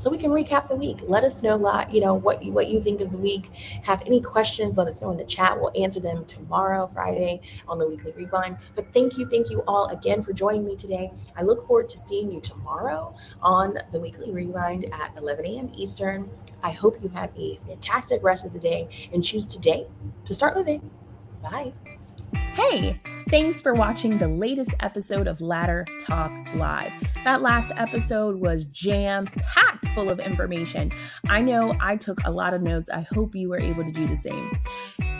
so 0.00 0.08
we 0.08 0.16
can 0.16 0.30
recap 0.30 0.66
the 0.66 0.76
week. 0.76 1.00
Let 1.02 1.24
us 1.24 1.42
know, 1.42 1.56
lot, 1.56 1.92
you 1.92 2.00
know, 2.00 2.14
what 2.14 2.42
you 2.42 2.52
what 2.52 2.68
you 2.68 2.80
think 2.80 3.02
of 3.02 3.12
the 3.12 3.18
week. 3.18 3.50
Have 3.84 4.02
any 4.06 4.22
questions? 4.22 4.78
Let 4.78 4.88
us 4.88 5.02
know 5.02 5.10
in 5.10 5.18
the 5.18 5.24
chat. 5.24 5.60
We'll 5.60 5.72
answer 5.76 6.00
them 6.00 6.24
tomorrow, 6.24 6.90
Friday, 6.94 7.42
on 7.68 7.78
the 7.78 7.86
weekly 7.86 8.12
rewind. 8.12 8.56
But 8.74 8.94
thank 8.94 9.18
you, 9.18 9.26
thank 9.28 9.50
you 9.50 9.62
all 9.68 9.88
again 9.88 10.22
for 10.22 10.32
joining 10.32 10.64
me 10.64 10.74
today. 10.74 11.12
I 11.36 11.42
look 11.42 11.66
forward 11.66 11.90
to 11.90 11.98
seeing 11.98 12.32
you 12.32 12.40
tomorrow 12.40 13.14
on 13.42 13.78
the 13.92 14.00
weekly 14.00 14.32
rewind 14.32 14.86
at 14.90 15.12
11 15.18 15.44
a.m. 15.44 15.70
Eastern. 15.76 16.30
I 16.62 16.70
hope 16.70 17.02
you 17.02 17.10
have 17.10 17.30
a 17.36 17.58
fantastic 17.66 18.22
rest 18.22 18.46
of 18.46 18.54
the 18.54 18.58
day 18.58 18.88
and 19.12 19.22
choose 19.22 19.46
today 19.46 19.86
to 20.24 20.34
start 20.34 20.56
living. 20.56 20.90
Bye. 21.42 21.74
Hey, 22.54 23.00
thanks 23.28 23.60
for 23.60 23.74
watching 23.74 24.18
the 24.18 24.28
latest 24.28 24.74
episode 24.80 25.26
of 25.28 25.40
Ladder 25.40 25.86
Talk 26.06 26.32
Live. 26.54 26.92
That 27.24 27.42
last 27.42 27.72
episode 27.76 28.36
was 28.36 28.64
jam 28.66 29.26
packed 29.26 29.79
full 29.94 30.10
of 30.10 30.20
information. 30.20 30.92
I 31.28 31.40
know 31.40 31.76
I 31.80 31.96
took 31.96 32.18
a 32.24 32.30
lot 32.30 32.54
of 32.54 32.62
notes. 32.62 32.90
I 32.90 33.06
hope 33.12 33.34
you 33.34 33.48
were 33.48 33.60
able 33.60 33.84
to 33.84 33.92
do 33.92 34.06
the 34.06 34.16
same. 34.16 34.60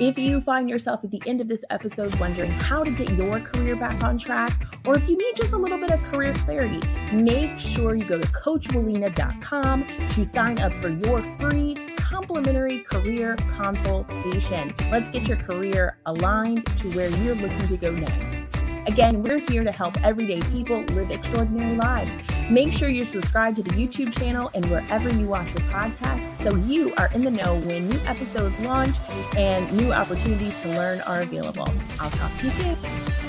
If 0.00 0.18
you 0.18 0.40
find 0.40 0.68
yourself 0.68 1.04
at 1.04 1.10
the 1.10 1.22
end 1.26 1.40
of 1.40 1.48
this 1.48 1.64
episode 1.70 2.14
wondering 2.18 2.50
how 2.50 2.84
to 2.84 2.90
get 2.90 3.10
your 3.10 3.40
career 3.40 3.76
back 3.76 4.02
on 4.02 4.18
track, 4.18 4.52
or 4.86 4.96
if 4.96 5.08
you 5.08 5.16
need 5.16 5.36
just 5.36 5.52
a 5.52 5.56
little 5.56 5.78
bit 5.78 5.90
of 5.90 6.02
career 6.02 6.32
clarity, 6.34 6.80
make 7.12 7.58
sure 7.58 7.94
you 7.94 8.04
go 8.04 8.18
to 8.18 8.26
coachwillena.com 8.28 9.86
to 10.08 10.24
sign 10.24 10.58
up 10.58 10.72
for 10.74 10.88
your 10.88 11.22
free 11.38 11.76
complimentary 11.96 12.80
career 12.80 13.36
consultation. 13.50 14.74
Let's 14.90 15.10
get 15.10 15.28
your 15.28 15.36
career 15.36 15.98
aligned 16.06 16.66
to 16.78 16.90
where 16.90 17.10
you're 17.10 17.34
looking 17.34 17.66
to 17.66 17.76
go 17.76 17.92
next. 17.92 18.40
Again, 18.86 19.22
we're 19.22 19.38
here 19.38 19.62
to 19.62 19.70
help 19.70 20.02
everyday 20.04 20.40
people 20.50 20.82
live 20.82 21.10
extraordinary 21.10 21.76
lives. 21.76 22.10
Make 22.50 22.72
sure 22.72 22.88
you're 22.88 23.06
subscribed 23.06 23.56
to 23.56 23.62
the 23.62 23.70
YouTube 23.70 24.12
channel 24.12 24.50
and 24.54 24.68
wherever 24.70 25.08
you 25.08 25.28
watch 25.28 25.48
your 25.54 25.62
podcast 25.68 26.36
so 26.38 26.56
you 26.56 26.92
are 26.96 27.08
in 27.14 27.22
the 27.22 27.30
know 27.30 27.54
when 27.60 27.88
new 27.88 27.98
episodes 28.06 28.58
launch 28.60 28.96
and 29.36 29.72
new 29.72 29.92
opportunities 29.92 30.60
to 30.62 30.68
learn 30.70 31.00
are 31.06 31.22
available. 31.22 31.68
I'll 32.00 32.10
talk 32.10 32.36
to 32.38 32.46
you 32.46 32.50
soon. 32.50 33.19